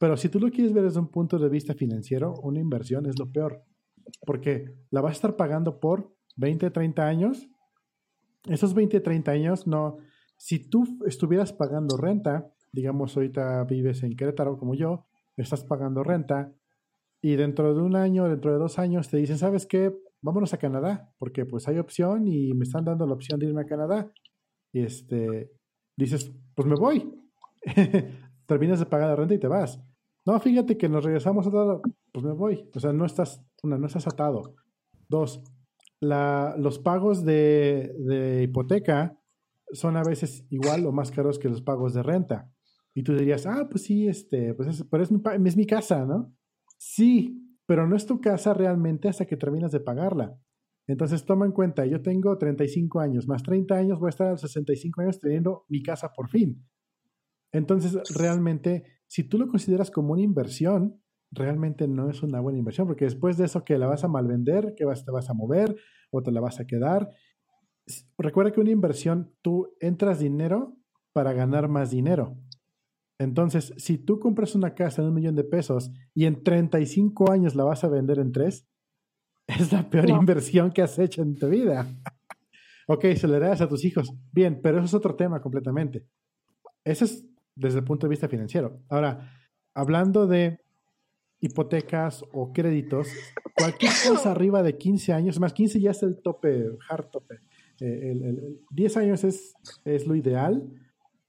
[0.00, 3.16] Pero si tú lo quieres ver desde un punto de vista financiero, una inversión es
[3.18, 3.62] lo peor.
[4.26, 7.48] Porque la vas a estar pagando por 20, 30 años.
[8.48, 9.98] Esos 20, 30 años, no.
[10.36, 16.52] Si tú estuvieras pagando renta, digamos, ahorita vives en Querétaro como yo, estás pagando renta,
[17.22, 19.92] y dentro de un año, dentro de dos años, te dicen, ¿sabes qué?
[20.22, 23.62] vámonos a Canadá, porque pues hay opción y me están dando la opción de irme
[23.62, 24.12] a Canadá.
[24.72, 25.52] Y este,
[25.96, 27.12] dices, pues me voy.
[28.46, 29.80] Terminas de pagar la renta y te vas.
[30.30, 32.70] No, fíjate que nos regresamos a todo, pues me voy.
[32.72, 34.54] O sea, no estás, una, no estás atado.
[35.08, 35.42] Dos,
[35.98, 39.18] la, los pagos de, de hipoteca
[39.72, 42.48] son a veces igual o más caros que los pagos de renta.
[42.94, 46.06] Y tú dirías, ah, pues sí, este, pues es, pero es mi, es mi casa,
[46.06, 46.32] ¿no?
[46.78, 50.38] Sí, pero no es tu casa realmente hasta que terminas de pagarla.
[50.86, 54.30] Entonces toma en cuenta, yo tengo 35 años, más 30 años voy a estar a
[54.30, 56.64] los 65 años teniendo mi casa por fin.
[57.50, 61.02] Entonces realmente, si tú lo consideras como una inversión,
[61.32, 64.74] realmente no es una buena inversión, porque después de eso que la vas a malvender,
[64.76, 65.74] que vas, te vas a mover
[66.12, 67.10] o te la vas a quedar.
[68.16, 70.76] Recuerda que una inversión, tú entras dinero
[71.12, 72.36] para ganar más dinero.
[73.18, 77.56] Entonces, si tú compras una casa en un millón de pesos y en 35 años
[77.56, 78.68] la vas a vender en tres,
[79.48, 81.88] es la peor inversión que has hecho en tu vida.
[82.86, 84.14] ok, se le das a tus hijos.
[84.30, 86.06] Bien, pero eso es otro tema completamente.
[86.84, 87.26] Eso es
[87.60, 88.82] desde el punto de vista financiero.
[88.88, 89.32] Ahora,
[89.74, 90.60] hablando de
[91.40, 93.08] hipotecas o créditos,
[93.54, 97.36] cualquier cosa arriba de 15 años, más 15 ya es el tope, hard tope.
[97.80, 99.54] Eh, el, 10 años es,
[99.84, 100.70] es lo ideal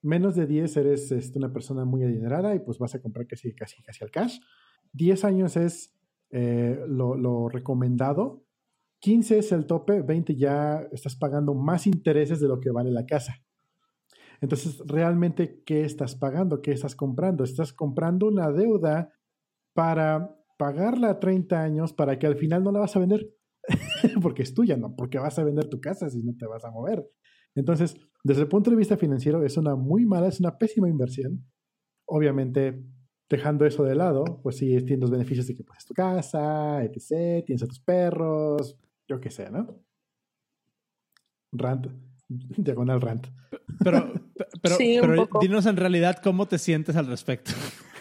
[0.03, 3.53] Menos de 10 eres este, una persona muy adinerada y pues vas a comprar casi,
[3.53, 4.39] casi, casi al cash.
[4.93, 5.95] 10 años es
[6.31, 8.43] eh, lo, recomendado.
[8.99, 13.05] 15 es el tope, 20 ya estás pagando más intereses de lo que vale la
[13.05, 13.35] casa.
[14.41, 16.61] Entonces, realmente, ¿qué estás pagando?
[16.61, 17.43] ¿Qué estás comprando?
[17.43, 19.13] Estás comprando una deuda
[19.73, 23.29] para pagarla a 30 años para que al final no la vas a vender
[24.21, 26.71] porque es tuya, no porque vas a vender tu casa si no te vas a
[26.71, 27.07] mover.
[27.55, 31.45] Entonces, desde el punto de vista financiero, es una muy mala, es una pésima inversión.
[32.05, 32.83] Obviamente,
[33.29, 37.45] dejando eso de lado, pues sí, tienes los beneficios de que pues tu casa, etc.,
[37.45, 38.77] tienes a tus perros,
[39.07, 39.83] yo qué sé, ¿no?
[41.51, 41.87] Rant,
[42.29, 43.27] diagonal rant.
[43.83, 44.11] Pero,
[44.61, 47.51] pero, pero dinos en realidad cómo te sientes al respecto.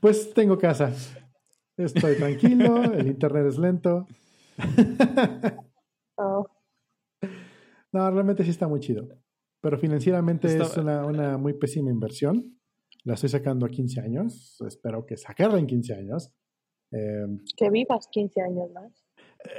[0.00, 0.92] Pues tengo casa.
[1.76, 4.06] Estoy tranquilo, el internet es lento.
[6.20, 6.44] Oh.
[7.92, 9.06] No, realmente sí está muy chido.
[9.60, 12.58] Pero financieramente es una, muy pésima inversión.
[13.04, 14.60] La estoy sacando a 15 años.
[14.66, 16.34] Espero que sacarla en 15 años.
[16.90, 19.04] Em, que vivas 15 años más.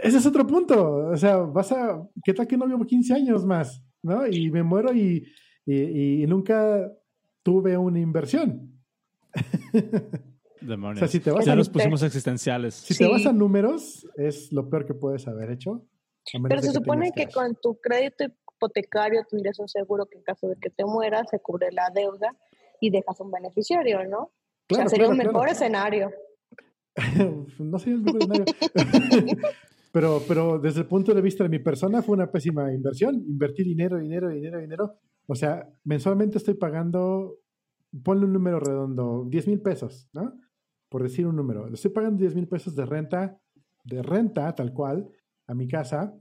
[0.03, 1.11] ese es otro punto.
[1.11, 2.05] O sea, vas a.
[2.25, 3.81] ¿Qué tal que no vivo 15 años más?
[4.03, 4.27] ¿No?
[4.27, 5.25] Y me muero y,
[5.65, 6.91] y, y nunca
[7.43, 8.81] tuve una inversión.
[10.61, 10.97] Demonios.
[11.03, 12.75] O sea, si te vas ya a- nos pusimos existenciales.
[12.75, 15.85] Si te vas a números, es lo peor que puedes haber hecho.
[16.47, 17.33] Pero se supone que cash.
[17.33, 21.39] con tu crédito hipotecario tendrías un seguro que en caso de que te mueras se
[21.39, 22.35] cubre la deuda
[22.81, 24.31] y dejas un beneficiario, ¿no?
[24.69, 25.51] o sea, sería claro, un mejor claro.
[25.51, 26.11] escenario.
[27.59, 28.45] no sería el mejor escenario.
[29.91, 33.15] pero, pero desde el punto de vista de mi persona fue una pésima inversión.
[33.15, 34.95] Invertir dinero, dinero, dinero, dinero.
[35.27, 37.37] O sea, mensualmente estoy pagando,
[38.03, 40.33] ponle un número redondo, 10 mil pesos, ¿no?
[40.89, 41.67] Por decir un número.
[41.67, 43.39] Estoy pagando 10 mil pesos de renta,
[43.83, 45.09] de renta tal cual,
[45.47, 46.15] a mi casa,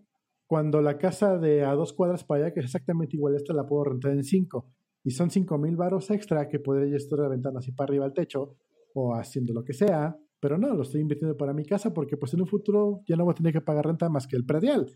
[0.47, 3.53] cuando la casa de a dos cuadras para allá, que es exactamente igual a esta,
[3.53, 4.73] la puedo rentar en 5.
[5.05, 8.57] Y son 5 mil varos extra que podría estar reventando así para arriba al techo
[8.95, 12.33] o haciendo lo que sea, pero no, lo estoy invirtiendo para mi casa porque pues
[12.35, 14.87] en un futuro ya no voy a tener que pagar renta más que el predial.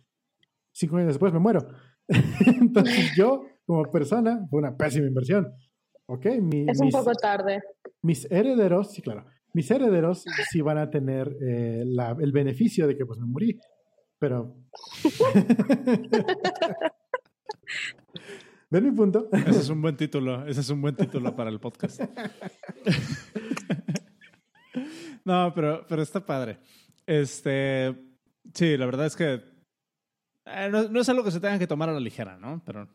[0.72, 1.66] Cinco años después me muero.
[2.60, 5.52] Entonces yo, como persona, fue una pésima inversión.
[6.06, 7.60] Ok, mi- Es un mis, poco tarde.
[8.02, 9.24] mis herederos, sí, claro,
[9.54, 13.58] mis herederos sí van a tener eh, la- el beneficio de que pues me morí,
[14.18, 14.56] pero...
[18.70, 19.28] ¿Ven mi punto?
[19.32, 20.46] Ese es un buen título.
[20.46, 22.00] Ese es un buen título para el podcast.
[25.24, 26.58] no, pero, pero está padre.
[27.06, 27.94] Este,
[28.54, 29.42] sí, la verdad es que
[30.46, 32.62] eh, no, no es algo que se tenga que tomar a la ligera, ¿no?
[32.64, 32.88] Pero,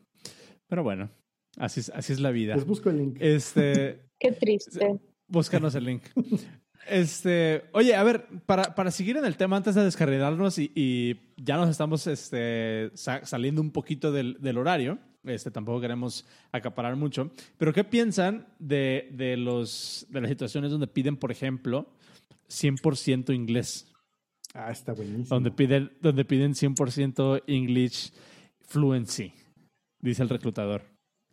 [0.66, 1.10] pero bueno,
[1.58, 2.54] así es, así es la vida.
[2.56, 3.16] Les busco el link.
[3.20, 4.98] Este, Qué triste.
[5.28, 6.02] búscanos el link.
[6.86, 11.20] Este, oye, a ver, para, para seguir en el tema antes de descarrilarnos y, y
[11.36, 16.96] ya nos estamos este, sa- saliendo un poquito del, del horario, este, tampoco queremos acaparar
[16.96, 21.90] mucho, pero ¿qué piensan de, de, los, de las situaciones donde piden, por ejemplo,
[22.48, 23.92] 100% inglés?
[24.54, 25.26] Ah, está buenísimo.
[25.28, 28.12] Donde piden, donde piden 100% English
[28.60, 29.32] fluency,
[30.00, 30.82] dice el reclutador.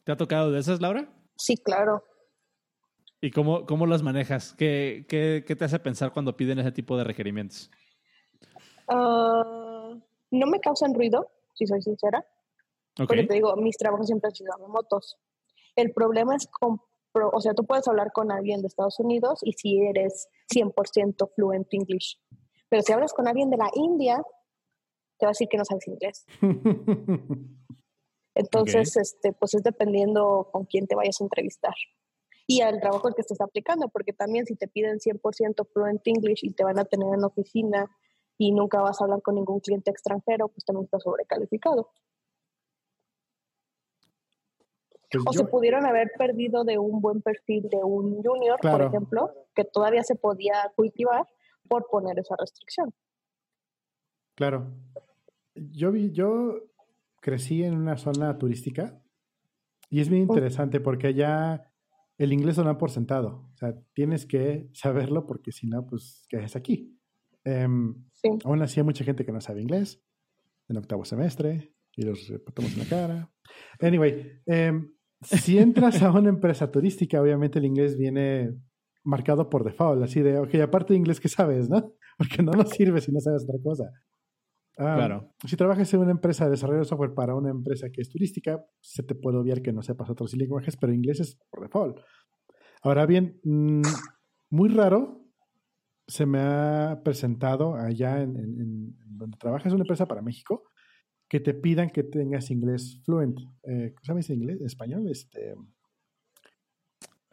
[0.03, 1.09] ¿Te ha tocado de esas, Laura?
[1.37, 2.03] Sí, claro.
[3.21, 4.53] ¿Y cómo, cómo las manejas?
[4.53, 7.71] ¿Qué, qué, qué te hace pensar cuando piden ese tipo de requerimientos?
[8.87, 9.95] Ah,
[10.31, 12.19] no me causan ruido, si soy sincera.
[12.99, 13.07] Ok.
[13.07, 15.17] Porque te digo, mis trabajos siempre han sido remotos.
[15.75, 16.79] El problema es con,
[17.23, 21.67] o sea, tú puedes hablar con alguien de Estados Unidos y si eres 100% fluent
[21.73, 22.19] English.
[22.69, 24.21] Pero si hablas con alguien de la India,
[25.17, 26.25] te va a decir que no sabes inglés.
[28.35, 31.73] Entonces, este, pues es dependiendo con quién te vayas a entrevistar.
[32.47, 36.43] Y al trabajo al que estés aplicando, porque también si te piden 100% fluent English
[36.43, 37.89] y te van a tener en oficina
[38.37, 41.89] y nunca vas a hablar con ningún cliente extranjero, pues también estás sobrecalificado.
[45.23, 48.77] Pues O yo- se pudieron haber perdido de un buen perfil de un junior, Claro.
[48.77, 51.27] por ejemplo, que todavía se podía cultivar
[51.67, 52.93] por poner esa restricción.
[54.35, 54.73] Claro.
[55.55, 56.59] Yo vi, yo
[57.21, 59.01] crecí en una zona turística
[59.89, 61.71] y es bien interesante porque allá
[62.17, 63.49] el inglés lo dan por sentado.
[63.53, 66.99] O sea, tienes que saberlo porque si no, pues, ¿qué haces aquí?
[67.43, 68.29] Em, Sí.
[68.43, 70.01] aún así hay mucha gente que no sabe inglés
[70.67, 73.31] en octavo semestre y los reportamos en la cara.
[73.79, 78.53] Anyway, em, si entras a una empresa turística, obviamente el inglés viene
[79.03, 81.93] marcado por default, así de, ok, aparte de inglés, ¿qué sabes, no?
[82.17, 83.83] Porque no nos sirve si no sabes otra cosa.
[84.77, 85.33] Ah, Claro.
[85.45, 88.63] Si trabajas en una empresa de desarrollo de software para una empresa que es turística,
[88.81, 91.99] se te puede obviar que no sepas otros lenguajes, pero inglés es por default.
[92.81, 93.81] Ahora bien, mm,
[94.49, 95.21] muy raro
[96.07, 100.63] se me ha presentado allá en, en- en donde trabajas en una empresa para México
[101.35, 103.41] que te pidan que tengas inglés fluent.
[103.63, 104.61] Eh, ¿Sabes inglés?
[104.61, 105.09] ¿Español?
[105.09, 105.53] Este,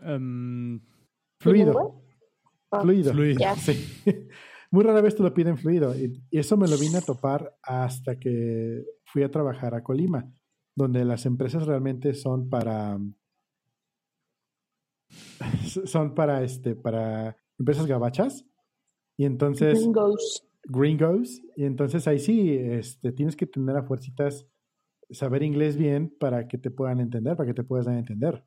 [0.04, 0.80] Em,
[1.38, 2.02] fluido.
[2.72, 3.12] Ah, Fluido.
[3.12, 3.38] Fluido.
[3.38, 3.54] Ya.
[3.54, 3.72] Sí.
[4.72, 5.94] Muy rara vez te lo piden fluido.
[5.96, 10.32] Y, y eso me lo vine a topar hasta que fui a trabajar a Colima,
[10.74, 12.98] donde las empresas realmente son para.
[15.84, 18.44] Son para este, para empresas gabachas.
[19.16, 20.48] Y entonces, Gringos.
[20.64, 21.42] Gringos.
[21.56, 24.46] Y entonces ahí sí, este, tienes que tener a fuercitas
[25.10, 28.44] saber inglés bien para que te puedan entender, para que te puedas dar a entender.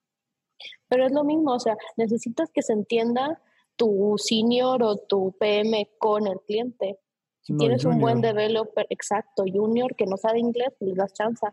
[0.88, 3.42] Pero es lo mismo, o sea, necesitas que se entienda
[3.76, 7.00] tu senior o tu PM con el cliente.
[7.42, 11.14] Si No, tienes un buen developer, exacto, junior que no sabe inglés, pues le das
[11.14, 11.46] chance.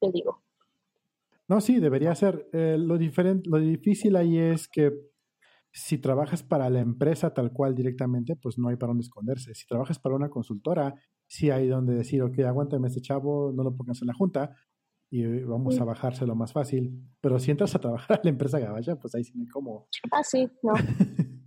[0.00, 0.42] Te digo.
[1.46, 2.48] No, sí, debería ser.
[2.52, 4.92] Eh, lo, diferente, lo difícil ahí es que
[5.76, 9.54] si trabajas para la empresa tal cual directamente, pues no hay para dónde esconderse.
[9.56, 10.94] Si trabajas para una consultora,
[11.26, 14.54] sí hay donde decir, ok, aguántame este chavo, no lo pongas en la junta
[15.10, 15.80] y vamos Sí.
[15.80, 17.02] a bajárselo más fácil.
[17.20, 19.88] Pero si entras a trabajar a la empresa gabacha, pues ahí sí no hay cómo.
[20.12, 20.74] Ah, sí, no.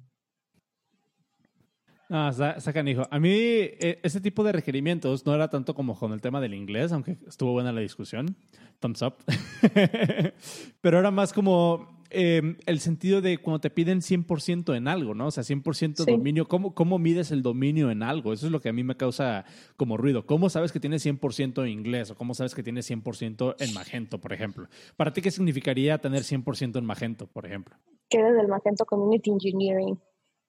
[2.09, 3.03] No, sacan hijo.
[3.11, 6.53] A mí e, ese tipo de requerimientos no era tanto como con el tema del
[6.53, 8.38] inglés, aunque estuvo buena la discusión.
[8.80, 9.15] Thumbs up.
[10.82, 15.28] Pero era más como em, el sentido de cuando te piden 100% en algo, ¿no?
[15.28, 16.47] O sea, 100% dominio.
[16.47, 18.34] ¿Cómo, ¿Cómo mides el dominio en algo?
[18.34, 19.45] Eso es lo que a mí me causa
[19.76, 20.26] como ruido.
[20.26, 22.12] ¿Cómo sabes que tienes 100% en inglés?
[22.12, 24.68] ¿O cómo sabes que tienes 100% en Magento, por ejemplo?
[24.95, 27.76] ¿Para ti qué significaría tener 100% en Magento, por ejemplo?
[28.10, 29.99] Que eres del Magento Community Engineering.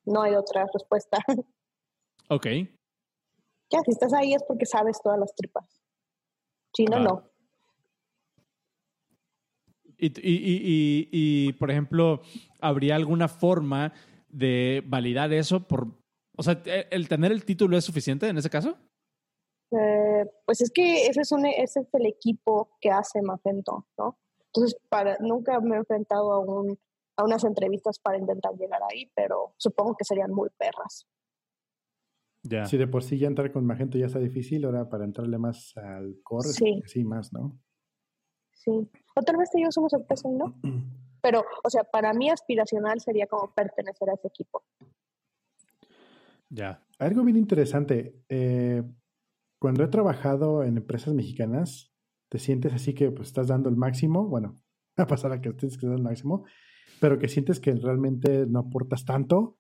[0.04, 1.18] No hay otra respuesta.
[2.30, 2.46] Ok.
[3.70, 5.80] Ya, si estás ahí es porque sabes todas las tripas.
[6.74, 7.30] Si no, no.
[9.98, 12.22] Y, y, y, por ejemplo,
[12.60, 13.92] ¿habría alguna forma
[14.28, 15.88] de validar eso por...
[16.36, 18.78] O sea, ¿el tener el título es suficiente en ese caso?
[19.72, 24.18] Eh, pues es que ese es, un, ese es el equipo que hace Magento, ¿no?
[24.46, 26.78] Entonces, para, nunca me he enfrentado a, un,
[27.16, 31.06] a unas entrevistas para intentar llegar ahí, pero supongo que serían muy perras.
[32.66, 35.76] Si de por sí ya entrar con Magento ya está difícil, ahora para entrarle más
[35.76, 37.58] al core, sí, sí más, ¿no?
[38.52, 38.88] Sí.
[39.18, 40.54] Otra vez ellos somos sorpresa, ¿no?
[41.20, 44.62] Pero, o sea, para mí aspiracional sería como pertenecer a ese equipo.
[46.48, 46.80] Ya.
[47.00, 48.14] Algo bien interesante.
[48.28, 48.82] Eh,
[49.58, 51.92] cuando he trabajado en empresas mexicanas,
[52.28, 54.28] te sientes así que pues, estás dando el máximo.
[54.28, 54.60] Bueno,
[54.96, 56.44] a pasar a que tienes que dar el máximo,
[57.00, 59.58] pero que sientes que realmente no aportas tanto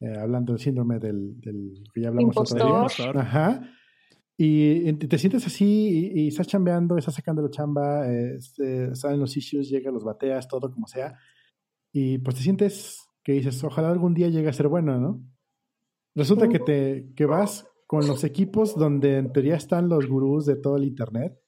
[0.00, 3.20] eh, hablando del síndrome del, del, que ya hablamos otro día.
[3.20, 3.62] Ajá.
[4.40, 8.38] Y, te sientes así y, estás chambeando, estás sacando la chamba, eh,
[8.92, 11.18] salen los issues, llegan los bateas, todo como sea.
[11.92, 15.20] Y pues te sientes que dices, ojalá algún día llegue a ser bueno, ¿no?
[16.14, 20.56] Resulta que te que vas con los equipos donde en teoría están los gurús de
[20.56, 21.38] todo el internet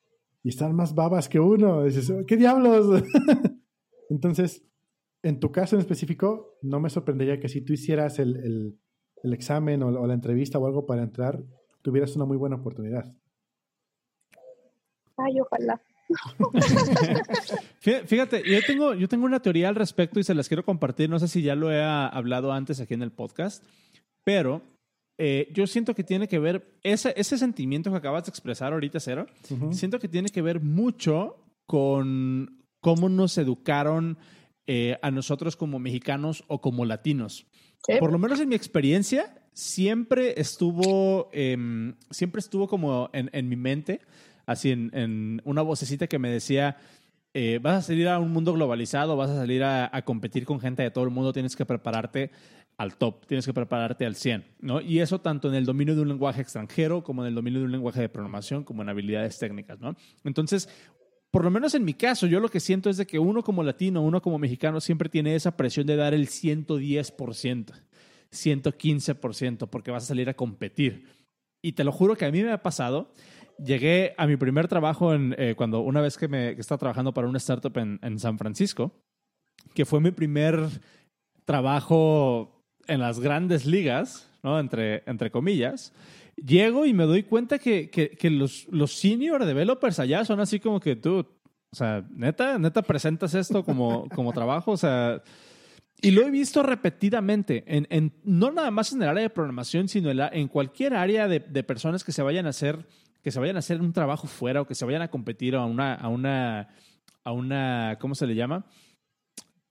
[0.43, 1.84] y están más babas que uno.
[1.84, 3.03] dices, ¿qué diablos?
[4.11, 4.64] Entonces,
[5.22, 8.78] en tu caso en específico, no me sorprendería que si tú hicieras el,
[9.22, 11.45] examen o, la entrevista o algo para entrar,
[11.83, 13.12] tuvieras una muy buena oportunidad.
[15.16, 15.81] Ay, ojalá.
[17.81, 21.09] Fíjate, yo tengo, yo tengo una teoría al respecto y se las quiero compartir.
[21.09, 23.64] No sé si ya lo he hablado antes aquí en el podcast,
[24.24, 24.62] pero
[25.18, 29.01] eh, yo siento que tiene que ver, ese, ese sentimiento que acabas de expresar ahorita,
[29.01, 29.26] Cero,
[29.70, 34.18] siento que tiene que ver mucho con cómo nos educaron
[34.66, 37.47] eh, a nosotros como mexicanos o como latinos.
[37.99, 44.01] Por lo menos en mi experiencia, siempre estuvo, em, siempre estuvo como en, mi mente,
[44.47, 46.79] así en, una vocecita que me decía,
[47.35, 50.83] eh, vas a salir a un mundo globalizado, vas a salir a, competir con gente
[50.83, 52.31] de todo el mundo, tienes que prepararte
[52.79, 54.81] al top, tienes que prepararte al 100, ¿no?
[54.81, 57.67] Y eso tanto en el dominio de un lenguaje extranjero como en el dominio de
[57.67, 59.95] un lenguaje de programación, como en habilidades técnicas, ¿no?
[60.25, 60.71] Entonces,
[61.31, 63.63] por lo menos en mi caso, yo lo que siento es de que uno como
[63.63, 67.75] latino, uno como mexicano siempre tiene esa presión de dar el 110%,
[68.33, 71.07] 115%, porque vas a salir a competir.
[71.62, 73.12] Y te lo juro que a mí me ha pasado.
[73.59, 77.28] Llegué a mi primer trabajo en, eh, cuando una vez que, me, estaba trabajando para
[77.28, 78.93] una startup en, en San Francisco,
[79.74, 80.59] que fue mi primer
[81.45, 84.59] trabajo en las grandes ligas, ¿no?
[84.59, 85.93] Entre, entre comillas
[86.45, 90.81] llego y me doy cuenta que, que, los, los senior developers allá son así como
[90.81, 95.22] que tú, o sea, neta, neta presentas esto como, como trabajo, o sea,
[96.03, 99.89] y lo he visto repetidamente, en, en, no nada más en el área de programación,
[99.89, 102.87] sino en, en cualquier área de, de, personas que se vayan a hacer,
[103.23, 105.65] que se vayan a hacer un trabajo fuera o que se vayan a competir a
[105.65, 106.69] una, a una,
[107.25, 108.65] a una, ¿cómo se le llama?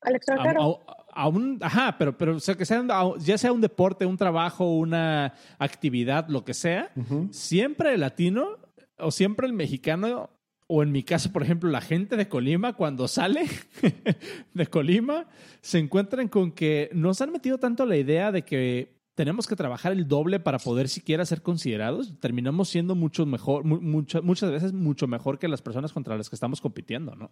[0.01, 0.81] Al extranjero
[1.19, 2.83] a un, ajá, pero, pero sea, que sea,
[3.19, 6.91] ya sea un deporte, un trabajo, una actividad, lo que sea,
[7.31, 8.57] siempre el latino
[8.97, 10.29] o siempre el mexicano,
[10.71, 13.45] o en mi caso, por ejemplo, la gente de Colima, cuando sale
[14.53, 15.27] de Colima,
[15.61, 19.93] se encuentran con que nos han metido tanto la idea de que tenemos que trabajar
[19.93, 22.19] el doble para poder siquiera ser considerados.
[22.19, 26.35] Terminamos siendo mucho mejor, muchas, muchas veces mucho mejor que las personas contra las que
[26.35, 27.31] estamos compitiendo, ¿no?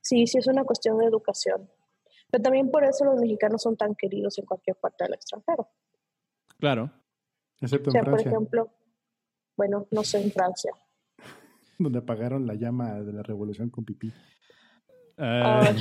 [0.00, 1.68] Sí, sí, es una cuestión de educación.
[2.30, 5.68] Pero también por eso los mexicanos son tan queridos en cualquier parte del extranjero.
[6.58, 6.90] Claro.
[7.60, 8.10] Excepto en Francia.
[8.10, 8.70] por ejemplo,
[9.54, 10.72] bueno, no sé, en Francia.
[11.82, 14.12] Donde apagaron la llama de la revolución con pipí.
[15.18, 15.72] Ah.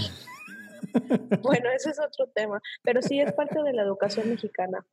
[1.41, 2.61] bueno, ese es otro tema.
[2.83, 4.85] Pero sí es parte de la educación mexicana.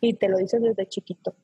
[0.00, 1.36] Y te lo dicen desde chiquito.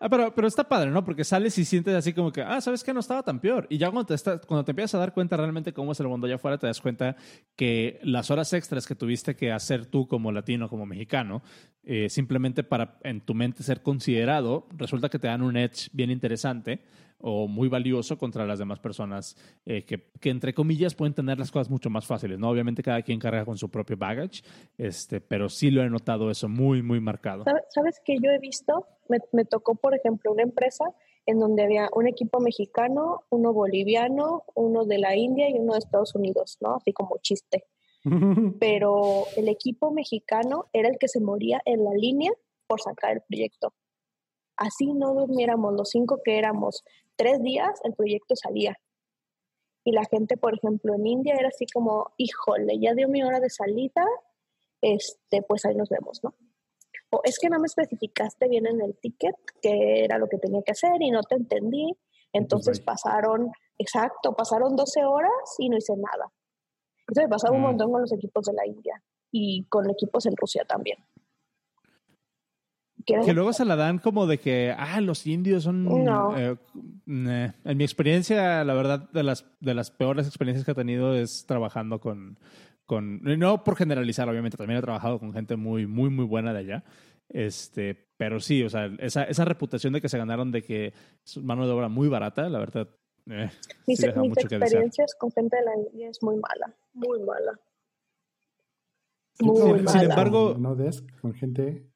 [0.00, 1.04] Ah, pero, pero está padre, ¿no?
[1.04, 2.94] Porque sales y sientes así como que, ah, ¿sabes qué?
[2.94, 3.66] No estaba tan peor.
[3.68, 6.26] Y ya cuando te, cuando te empiezas a dar cuenta realmente cómo es el mundo
[6.26, 7.16] allá afuera, te das cuenta
[7.56, 11.42] que las horas extras que tuviste que hacer tú como latino, como mexicano,
[11.82, 16.10] eh, simplemente para en tu mente ser considerado, resulta que te dan un edge bien
[16.10, 16.84] interesante
[17.20, 21.50] o muy valioso contra las demás personas eh, que, que, entre comillas, pueden tener las
[21.50, 22.48] cosas mucho más fáciles, ¿no?
[22.48, 24.42] Obviamente cada quien carga con su propio baggage,
[24.76, 27.44] este, pero sí lo he notado eso muy, muy marcado.
[27.70, 28.86] ¿Sabes qué yo he visto?
[29.08, 30.84] Me, me tocó, por ejemplo, una empresa
[31.26, 35.80] en donde había un equipo mexicano, uno boliviano, uno de la India y uno de
[35.80, 36.76] Estados Unidos, ¿no?
[36.76, 37.64] Así como chiste.
[38.60, 42.32] Pero el equipo mexicano era el que se moría en la línea
[42.66, 43.74] por sacar el proyecto.
[44.58, 46.84] Así no durmiéramos los cinco que éramos
[47.16, 48.76] tres días, el proyecto salía.
[49.84, 53.38] Y la gente, por ejemplo, en India era así como, híjole, ya dio mi hora
[53.40, 54.04] de salida,
[54.82, 56.34] este, pues ahí nos vemos, ¿no?
[57.10, 60.60] O es que no me especificaste bien en el ticket qué era lo que tenía
[60.62, 61.96] que hacer y no te entendí.
[62.32, 66.30] Entonces pasaron, exacto, pasaron 12 horas y no hice nada.
[67.10, 67.64] Eso me pasaba un mm.
[67.64, 70.98] montón con los equipos de la India y con equipos en Rusia también.
[73.24, 75.88] Que luego se la dan como de que, ah, los indios son...
[76.36, 76.56] Eh,
[77.06, 81.46] en mi experiencia, la verdad, de las, de las peores experiencias que he tenido es
[81.46, 82.38] trabajando con,
[82.84, 83.22] con...
[83.22, 86.84] No por generalizar, obviamente, también he trabajado con gente muy, muy, muy buena de allá.
[87.28, 90.92] Este, pero sí, o sea, esa, esa reputación de que se ganaron de que
[91.24, 92.88] es mano de obra muy barata, la verdad,
[93.30, 93.50] eh,
[93.86, 97.60] mis, experiencias con gente de la India es muy mala, muy mala.
[99.40, 100.76] Muy sin, embargo, no
[101.20, 101.86] con gente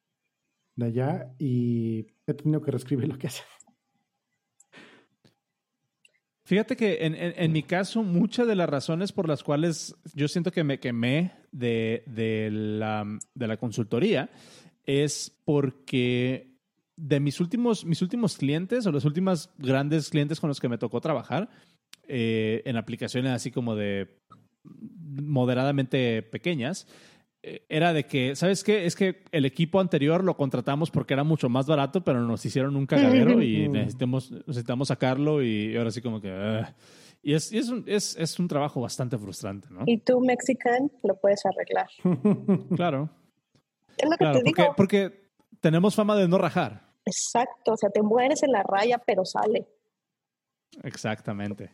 [0.75, 3.43] de allá y he tenido que reescribir lo que hace.
[6.45, 10.51] Fíjate que en, en, mi caso, muchas de las razones por las cuales yo siento
[10.51, 14.29] que me quemé de, de, la, de la consultoría
[14.85, 16.53] es porque
[16.97, 20.77] de mis últimos, mis últimos clientes o los últimos grandes clientes con los que me
[20.77, 21.49] tocó trabajar
[22.07, 24.19] eh, en aplicaciones así como de
[24.63, 26.87] moderadamente pequeñas,
[27.43, 28.85] era de que, ¿sabes qué?
[28.85, 32.75] Es que el equipo anterior lo contratamos porque era mucho más barato, pero nos hicieron
[32.77, 36.31] un cagadero y necesitamos, necesitamos sacarlo y ahora sí como que...
[36.31, 36.73] Ah.
[37.21, 39.83] y es, es, un, es, es, un trabajo bastante frustrante, ¿no?
[39.85, 41.87] Y tú, Mexican, lo puedes arreglar.
[42.75, 43.09] claro.
[43.97, 44.73] Es lo que te digo.
[44.77, 45.29] porque
[45.59, 46.93] tenemos fama de no rajar.
[47.05, 49.67] Exacto, o sea, te mueres en la raya, pero sale.
[50.81, 51.71] Exactamente.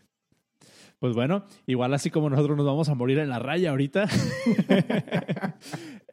[1.00, 4.06] Pues bueno, igual así como nosotros nos vamos a morir en la raya ahorita.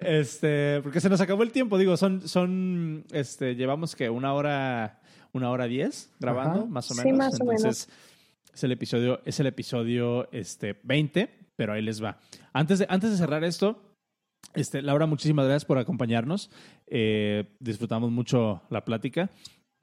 [0.00, 5.00] este, porque se nos acabó el tiempo, digo, son, son, este, llevamos que una hora,
[5.32, 7.10] una hora diez grabando, más o menos.
[7.10, 7.88] Sí, más o menos.
[8.54, 12.20] Es el episodio, es el episodio este, 20, pero ahí les va.
[12.52, 13.82] Antes de, antes de cerrar esto,
[14.54, 16.48] este, Laura, muchísimas gracias por acompañarnos.
[16.86, 19.30] Eh, disfrutamos mucho la plática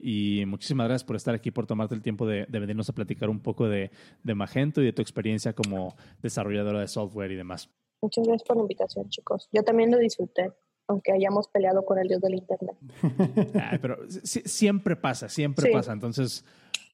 [0.06, 3.40] y muchísimas gracias por estar aquí, por tomarte el tiempo de, venirnos a platicar un
[3.40, 3.90] poco de,
[4.22, 7.70] Magento y de tu experiencia como desarrolladora de software y demás.
[8.02, 9.48] Muchas gracias por la invitación, chicos.
[9.50, 10.52] Yo también lo disfruté,
[10.88, 12.76] aunque hayamos peleado con el dios del Internet.
[13.80, 15.94] pero siempre pasa, siempre pasa.
[15.94, 16.44] Entonces,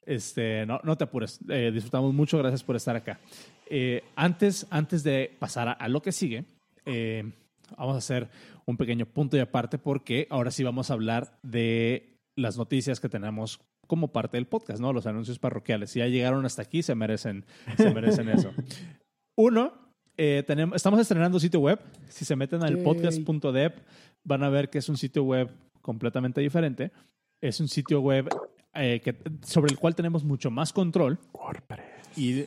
[0.07, 1.41] este, no, no te apures.
[1.49, 2.39] Eh, disfrutamos mucho.
[2.39, 3.19] Gracias por estar acá.
[3.69, 6.45] Eh, antes, antes de pasar a, lo que sigue,
[7.77, 8.29] vamos a hacer
[8.67, 12.10] un pequeño punto y aparte porque ahora sí vamos a hablar de
[12.41, 14.93] las noticias que tenemos como parte del podcast, ¿no?
[14.93, 15.91] Los anuncios parroquiales.
[15.91, 17.45] Si ya llegaron hasta aquí, se merecen,
[17.77, 18.53] se merecen eso.
[19.37, 19.73] Uno,
[20.17, 21.81] eh, tenemos, estamos estrenando sitio web.
[22.09, 23.73] Si se meten al podcast.dev,
[24.25, 26.93] van a ver que es un sitio web completamente diferente.
[27.41, 28.29] Es un sitio web
[28.75, 31.19] eh, que, sobre el cual tenemos mucho más control.
[31.33, 32.19] WordPress.
[32.19, 32.45] Y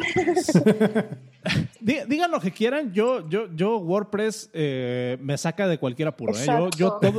[1.80, 6.32] Digan lo que quieran, yo, yo, yo WordPress eh, me saca de cualquier apuro.
[6.34, 6.46] ¿eh?
[6.46, 7.18] Yo, yo todo,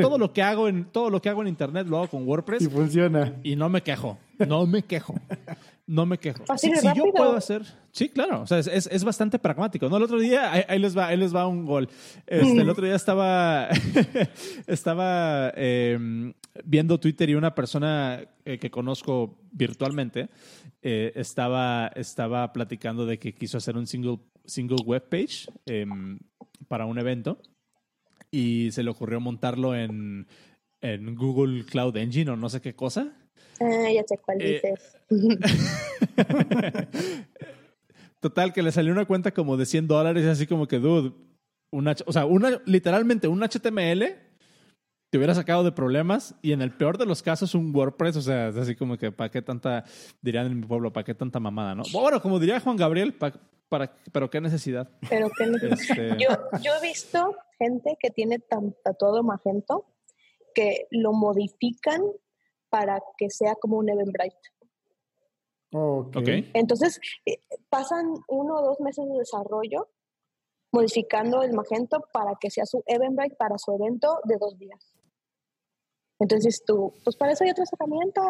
[0.00, 2.62] todo, lo que hago en, todo lo que hago en internet lo hago con WordPress.
[2.62, 3.34] Y funciona.
[3.42, 4.18] Y no me quejo.
[4.46, 5.14] No me quejo.
[5.88, 6.44] No me quejo.
[6.58, 7.62] si, yo puedo hacer.
[7.92, 8.42] Sí, claro.
[8.42, 9.88] O sea, es, es, bastante pragmático.
[9.88, 9.96] ¿no?
[9.96, 11.88] El otro día, ahí, les va, ahí les va un gol.
[12.26, 13.70] Este, el otro día estaba,
[14.66, 20.28] estaba em, viendo Twitter y una persona eh, que conozco virtualmente
[20.82, 26.18] eh, estaba, estaba platicando de que quiso hacer un single, single web page em,
[26.68, 27.40] para un evento
[28.30, 30.26] y se le ocurrió montarlo en,
[30.82, 33.14] en Google Cloud Engine o no sé qué cosa.
[33.60, 34.96] Ah, ya sé cuál eh, dices.
[38.20, 41.12] Total, que le salió una cuenta como de 100 dólares, así como que, dude,
[41.70, 44.16] una, o sea, una, literalmente un HTML
[45.10, 48.22] te hubiera sacado de problemas y en el peor de los casos un WordPress, o
[48.22, 49.84] sea, es así como que para qué tanta,
[50.20, 51.82] dirían en mi pueblo, para qué tanta mamada, ¿no?
[51.92, 54.90] Bueno, como diría Juan Gabriel, para, pero qué necesidad.
[55.08, 55.98] Pero qué necesidad.
[55.98, 56.28] Este, yo,
[56.60, 59.86] yo he visto gente que tiene tan tatuado Magento
[60.54, 62.02] que lo modifican
[62.70, 64.36] para que sea como un Eventbrite.
[65.70, 66.50] Okay.
[66.54, 67.38] Entonces, eh,
[67.68, 69.88] pasan uno o dos meses de desarrollo
[70.72, 74.94] modificando el Magento para que sea su Eventbrite para su evento de dos días.
[76.20, 78.24] Entonces tú, pues para eso hay otras herramientas.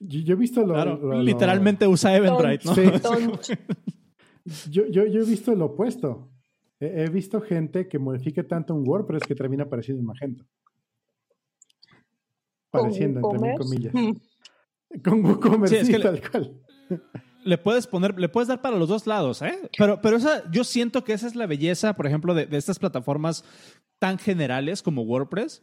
[0.00, 2.74] Yo, yo he visto lo, Claro, lo- lo- literalmente usa Eventbrite, ¿no?
[3.42, 3.54] Sí.
[4.70, 6.30] Yo, yo, yo he visto lo opuesto.
[6.80, 10.44] He, he visto gente que modifique tanto un WordPress que termina pareciendo un Magento.
[12.70, 13.94] Pareciendo, entre mil comillas.
[13.94, 14.12] Mm.
[15.04, 16.60] Con WooCommerce, Sí, es que tal cual.
[17.44, 19.56] le puedes poner, le puedes dar para los dos lados, ¿eh?
[19.78, 22.78] Pero, pero esa, yo siento que esa es la belleza, por ejemplo, de, de estas
[22.78, 23.44] plataformas
[24.00, 25.62] tan generales como WordPress.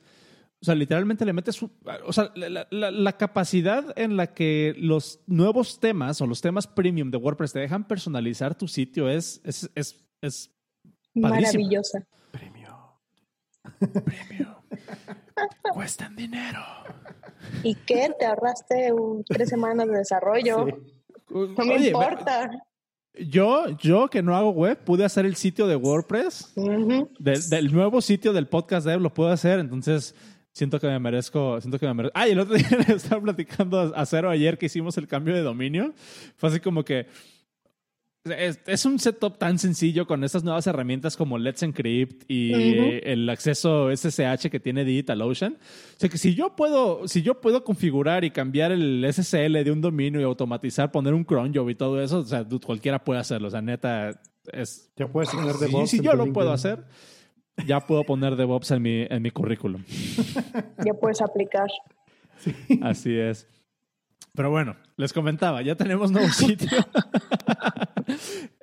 [0.61, 5.19] O sea, literalmente le metes, o sea, la, la- la capacidad en la que los
[5.27, 9.69] nuevos temas o los temas premium de WordPress te dejan personalizar tu sitio es, es,
[9.75, 10.51] es, es.
[11.13, 12.07] Maravillosa.
[13.79, 14.55] Premium.
[15.73, 16.61] Cuestan dinero.
[17.63, 18.11] ¿Y qué?
[18.17, 20.65] Te ahorraste un, tres semanas de desarrollo.
[20.65, 20.73] Sí.
[21.29, 22.49] No me Oye, importa.
[23.13, 27.99] Yo, yo que no hago web, pude hacer el sitio de WordPress del, del nuevo
[27.99, 30.13] sitio del podcast dev lo puedo hacer, entonces
[30.57, 32.13] siento que me merezco, siento que me merezco.
[32.17, 35.33] Ah, y el otro día le estaba platicando a Cero ayer que hicimos el cambio
[35.33, 35.93] de dominio.
[36.35, 37.07] Fue así como que
[38.25, 42.51] es, es un setup tan sencillo con estas nuevas herramientas como Let's Encrypt y
[43.03, 45.53] el acceso SSH que tiene DigitalOcean.
[45.53, 49.71] O sea que si yo puedo, si yo puedo configurar y cambiar el SSL de
[49.71, 53.19] un dominio y automatizar, poner un cron job y todo eso, o sea, cualquiera puede
[53.19, 53.47] hacerlo.
[53.47, 54.19] O sea, neta,
[54.51, 55.89] es, Ya puedes poner Sí, DevOps.
[55.89, 56.83] si en yo lo puedo hacer,
[57.65, 59.83] ya puedo poner DevOps en mi, en mi currículum.
[60.85, 61.67] Ya puedes aplicar.
[62.81, 63.47] Así es.
[64.37, 66.69] Pero bueno, les comentaba, ya tenemos nuevo sitio.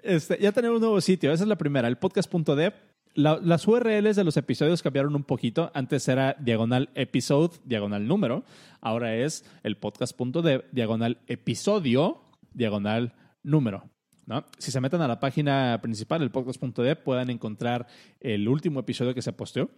[0.04, 1.32] Este, ya tenemos nuevo sitio.
[1.32, 2.72] Esa es la primera, el podcast.dev.
[3.14, 5.72] La- las URLs de los episodios cambiaron un poquito.
[5.74, 8.44] Antes era diagonal episode, diagonal número.
[8.80, 12.22] Ahora es el podcast.dev, diagonal episodio,
[12.52, 13.90] diagonal número.
[14.26, 14.44] ¿no?
[14.58, 17.88] Si se meten a la página principal, el podcast.dev, puedan encontrar
[18.20, 19.70] el último episodio que se posteó.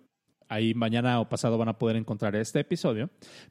[0.48, 3.10] Ahí mañana o pasado van a poder encontrar este episodio.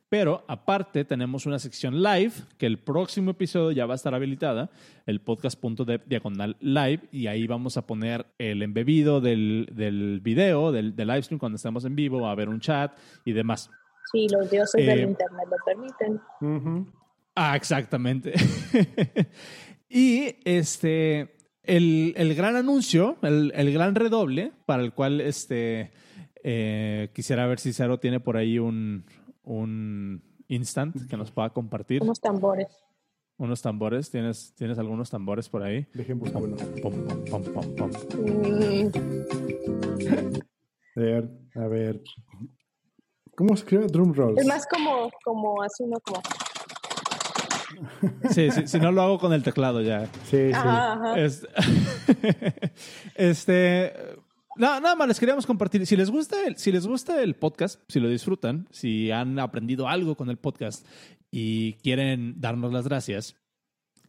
[0.09, 4.69] Pero aparte tenemos una sección live, que el próximo episodio ya va a estar habilitada,
[5.05, 10.95] el podcast.dev diagonal live, y ahí vamos a poner el embebido del, del video, del,
[10.95, 13.69] del live stream cuando estemos en vivo, va a haber un chat y demás.
[14.11, 16.88] Sí, los dioses Eh, del internet lo permiten.
[17.35, 18.34] Ah, exactamente.
[19.89, 25.91] y este, el, el gran anuncio, el, el gran redoble, para el cual este,
[26.47, 29.03] eh, quisiera ver si Cero tiene por ahí un,
[29.43, 32.03] un instant que nos pueda compartir.
[32.03, 32.67] Unos tambores.
[33.38, 34.11] Unos tambores.
[34.11, 35.88] ¿Tienes, ¿Tienes algunos tambores por ahí?
[35.95, 36.55] Dejen buscar uno.
[38.15, 38.88] Mm,
[40.95, 42.01] A ver, a ver.
[43.35, 44.39] ¿Cómo se escribe drum rolls?
[44.39, 45.99] es más como, como así, ¿no?
[45.99, 46.22] Como.
[48.31, 50.05] Sí, sí, si no lo hago con el teclado ya.
[50.26, 50.53] Sí, sí.
[50.53, 51.19] Ajá, ajá.
[51.19, 51.45] Es-
[53.15, 53.93] este.
[54.57, 55.86] No, nada más les queríamos compartir.
[55.86, 59.88] Si les gusta el, si les gusta el podcast, si lo disfrutan, si han aprendido
[59.88, 60.88] algo con el podcast
[61.30, 63.36] y quieren darnos las gracias,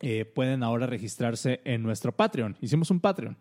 [0.00, 2.56] eh, pueden ahora registrarse en nuestro Patreon.
[2.60, 3.36] Hicimos un Patreon.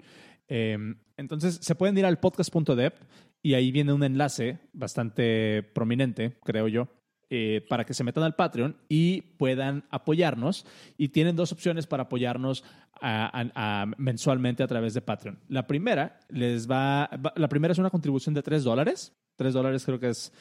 [0.48, 0.78] Eh,
[1.18, 2.94] entonces se pueden ir al podcast.dev
[3.42, 6.88] y ahí viene un enlace bastante prominente, creo yo,
[7.30, 10.66] eh, para que se metan al Patreon y puedan apoyarnos.
[10.98, 12.64] Y tienen dos opciones para apoyarnos
[13.02, 15.40] a- a- a- mensualmente a través de Patreon.
[15.50, 19.14] La primera les va, va- la primera es una contribución de 3 dólares.
[19.38, 20.32] 3 dólares creo que es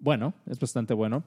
[0.00, 1.24] bueno, es bastante bueno.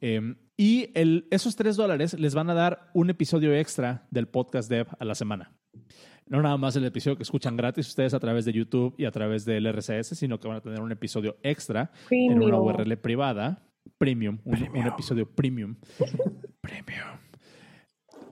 [0.00, 4.68] Eh, y el, esos 3 dólares les van a dar un episodio extra del podcast
[4.70, 5.52] Dev a la semana.
[6.28, 9.12] No nada más el episodio que escuchan gratis ustedes a través de YouTube y a
[9.12, 11.92] través del RCS, sino que van a tener un episodio extra
[12.32, 12.56] en una.
[12.82, 13.62] URL privada,
[13.98, 15.76] premium, un, un episodio premium.
[16.60, 17.18] premium.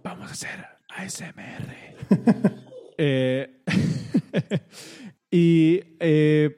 [0.03, 2.65] Vamos a hacer ASMR.
[2.97, 3.61] Eh,
[5.31, 6.57] y eh,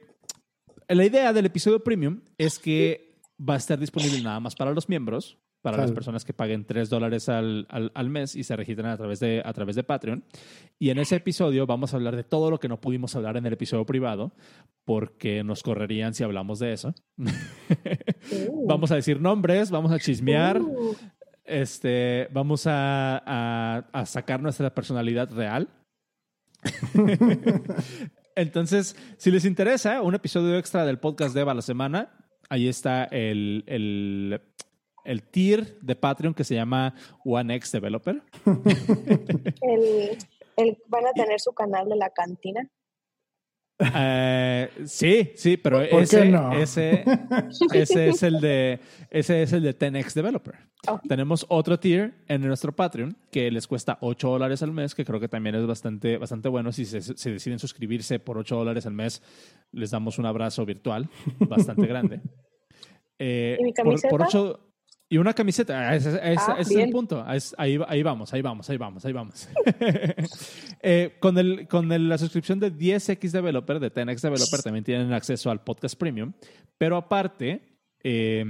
[0.87, 4.87] la idea del episodio premium es que va a estar disponible nada más para los
[4.87, 5.95] miembros, para las Claro.
[5.95, 9.43] personas que paguen 3 dólares al, al- al mes y se registren a través, de,
[9.45, 10.25] a través de Patreon.
[10.79, 13.47] Y en ese episodio vamos a hablar de todo lo que no pudimos hablar en
[13.47, 14.33] el episodio privado,
[14.85, 16.95] porque nos correrían si hablamos de eso.
[17.19, 17.27] Uh.
[18.69, 20.97] Vamos a decir nombres, vamos a chismear, Uh,
[21.45, 25.69] este, vamos a, a- a sacar nuestra personalidad real.
[28.35, 32.11] Entonces, si les interesa un episodio extra del podcast Dev a la semana,
[32.49, 34.41] ahí está el, el,
[35.07, 38.23] el tier de Patreon que se llama One X Developer.
[39.63, 40.19] el,
[40.57, 42.69] el- van a tener su canal de la cantina.
[43.95, 46.51] Eh, sí, sí, pero ¿Por ese, no?
[46.53, 47.05] ese,
[47.75, 48.81] ese es el de
[49.11, 50.55] ese es el de 10x Developer.
[50.89, 50.99] Oh.
[51.07, 55.21] Tenemos otro tier en nuestro Patreon que les cuesta 8 dólares al mes, que creo
[55.21, 56.73] que también es bastante, bastante bueno.
[56.73, 59.23] Si se si deciden suscribirse por 8 dólares al mes,
[59.73, 61.11] les damos un abrazo virtual
[61.41, 62.23] bastante grande.
[63.19, 64.09] Eh, ¿Y mi por- camiseta?
[64.09, 64.61] Por, ocho,
[65.09, 67.25] y una camiseta, ese, ese- ese Ah, es el punto.
[67.33, 69.49] Es- ahí, ahí vamos, ahí vamos, ahí vamos, ahí vamos.
[70.83, 75.13] Eh, con el, con el- la suscripción de 10X Developer, de 10X Developer, también tienen
[75.13, 76.33] acceso al podcast premium.
[76.79, 78.45] Pero aparte, eh,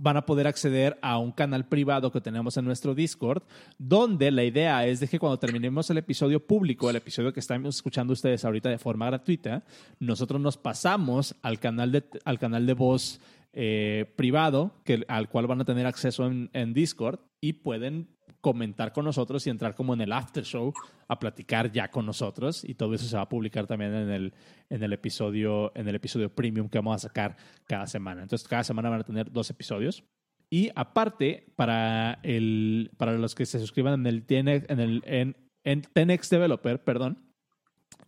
[0.00, 3.42] van a poder acceder a un canal privado que tenemos en nuestro Discord,
[3.78, 7.66] donde la idea es de que cuando terminemos el episodio público, el episodio que están
[7.66, 9.64] escuchando ustedes ahorita de forma gratuita,
[9.98, 13.20] nosotros nos pasamos al canal de, al canal de voz
[13.52, 18.08] eh, privado, que, al cual van a tener acceso en, Discord y pueden
[18.40, 20.72] comentar con nosotros y entrar como en el after show
[21.08, 24.34] a platicar ya con nosotros y todo eso se va a publicar también en el,
[24.68, 28.22] en el episodio en el episodio premium que vamos a sacar cada semana.
[28.22, 30.04] Entonces cada semana van a tener dos episodios
[30.50, 35.36] y aparte para el para los que se suscriban en el TN en el en,
[35.64, 37.27] en 10X Developer, perdón,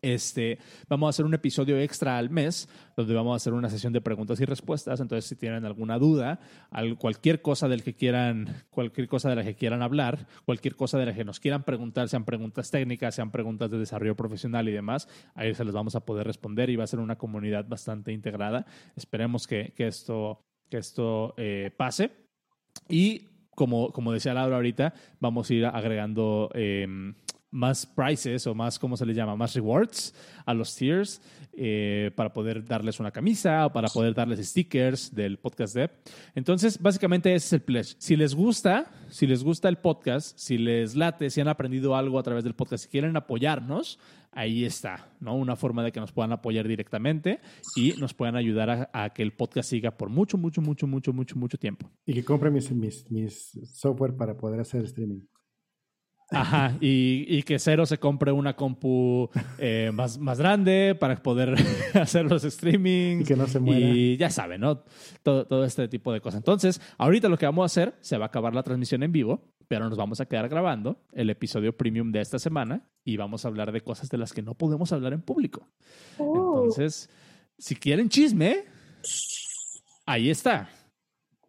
[0.02, 0.59] este,
[0.89, 4.01] vamos a hacer un episodio extra al mes donde vamos a hacer una sesión de
[4.01, 5.01] preguntas y respuestas.
[5.01, 6.40] Entonces, si tienen alguna duda,
[6.70, 10.98] al- cualquier cosa del que quieran, cualquier cosa de la que quieran hablar, cualquier cosa
[10.98, 14.72] de la que nos quieran preguntar, sean preguntas técnicas, sean preguntas de desarrollo profesional y
[14.72, 18.12] demás, ahí se les vamos a poder responder y va a ser una comunidad bastante
[18.12, 18.66] integrada.
[18.97, 22.10] Esperemos que, esto, eh, pase.
[22.89, 26.86] Y como, como decía Laura ahorita, vamos a ir agregando eh,
[27.51, 29.36] más prices o más, ¿cómo se les llama?
[29.36, 30.14] Más rewards
[30.47, 31.20] a los tiers
[31.52, 35.90] eh, para poder darles una camisa o para poder darles stickers del podcast dev.
[36.35, 37.97] Entonces, básicamente ese es el pledge.
[37.98, 42.18] Si les gusta, si les gusta el podcast, si les late, si han aprendido algo
[42.18, 43.98] a través del podcast, si quieren apoyarnos,
[44.32, 45.36] ahí está, ¿no?
[45.36, 47.40] Una forma de que nos puedan apoyar directamente
[47.74, 51.12] y nos puedan ayudar a, a que el podcast siga por mucho, mucho, mucho, mucho,
[51.12, 51.90] mucho, mucho tiempo.
[52.06, 55.22] Y que compre mis, mis, mis software para poder hacer streaming.
[56.31, 59.28] Ajá, y, y que Cero se compre una compu
[59.59, 61.55] eh, más, más grande para poder
[61.94, 63.23] hacer los streamings.
[63.23, 63.81] Y que no se muera.
[63.81, 64.85] Y ya saben, ¿no?
[65.23, 66.39] Todo, todo este tipo de cosas.
[66.39, 69.43] Entonces, ahorita lo que vamos a hacer, se va a acabar la transmisión en vivo,
[69.69, 73.48] pero nos vamos a quedar grabando el episodio premium de esta semana y vamos a
[73.48, 75.69] hablar de cosas de las que no podemos hablar en público.
[76.19, 77.09] Uh, Entonces,
[77.59, 78.65] si quieren chisme,
[80.07, 80.69] ahí está.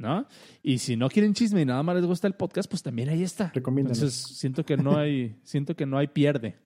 [0.02, 0.26] ¿No?
[0.64, 3.22] Y si no quieren chisme y nada más les gusta el podcast, pues también ahí
[3.22, 3.52] está.
[3.56, 6.57] Entonces, siento que no hay, siento que no hay pierde.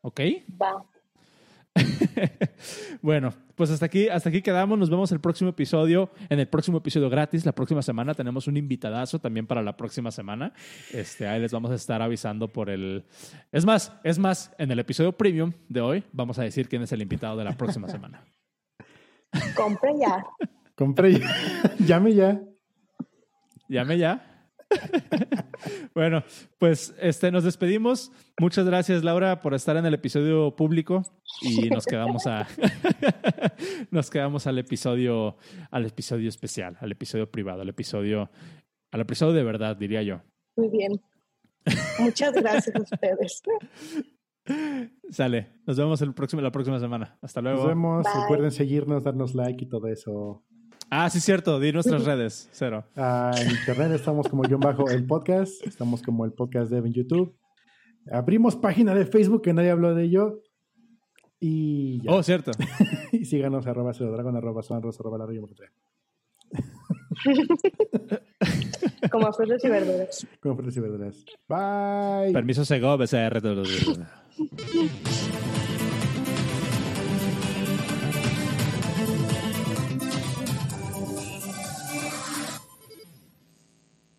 [0.00, 0.20] ¿Ok?
[0.60, 0.84] va.
[3.02, 4.78] bueno, pues hasta aquí, hasta aquí quedamos.
[4.78, 7.46] Nos vemos el próximo episodio, en el próximo episodio gratis.
[7.46, 10.52] La próxima semana tenemos un invitadazo también para la próxima semana.
[10.92, 13.04] Este, ahí les vamos a estar avisando por el.
[13.52, 16.92] Es más, es más, en el episodio premium de hoy vamos a decir quién es
[16.92, 18.24] el invitado de la próxima semana.
[19.56, 20.24] Compre ya.
[20.74, 21.28] Compré ya.
[21.78, 22.42] Llame ya.
[23.68, 24.34] Llame ya.
[25.94, 26.24] bueno,
[26.58, 28.10] pues este, nos despedimos.
[28.40, 31.02] Muchas gracias, Laura, por estar en el episodio público
[31.42, 32.46] y nos quedamos a
[33.90, 35.36] nos quedamos al episodio
[35.70, 38.30] al episodio especial, al episodio privado, al episodio
[38.90, 40.22] al episodio de verdad, diría yo.
[40.56, 41.00] Muy bien.
[41.98, 43.42] Muchas gracias a ustedes.
[45.10, 45.52] Sale.
[45.66, 47.18] Nos vemos el próximo, la próxima semana.
[47.22, 47.58] Hasta luego.
[47.58, 48.04] Nos vemos.
[48.04, 48.22] Bye.
[48.22, 50.44] Recuerden seguirnos, darnos like y todo eso.
[50.90, 51.58] Ah, sí, cierto.
[51.58, 52.48] Di nuestras redes.
[52.52, 52.84] Cero.
[52.96, 55.66] Ah, en internet estamos como guion bajo el podcast.
[55.66, 57.36] Estamos como el podcast de en YouTube.
[58.10, 60.40] Abrimos página de Facebook que nadie habló de ello.
[61.40, 62.12] Y ya.
[62.12, 62.52] Oh, cierto.
[63.12, 65.26] Y síganos arroba dragon arroba sonros arroba la.
[69.10, 70.26] Como frutas y verduras.
[70.40, 71.24] Con frutas y verduras.
[71.48, 72.32] Bye.
[72.32, 73.40] Permiso Sego, BCR.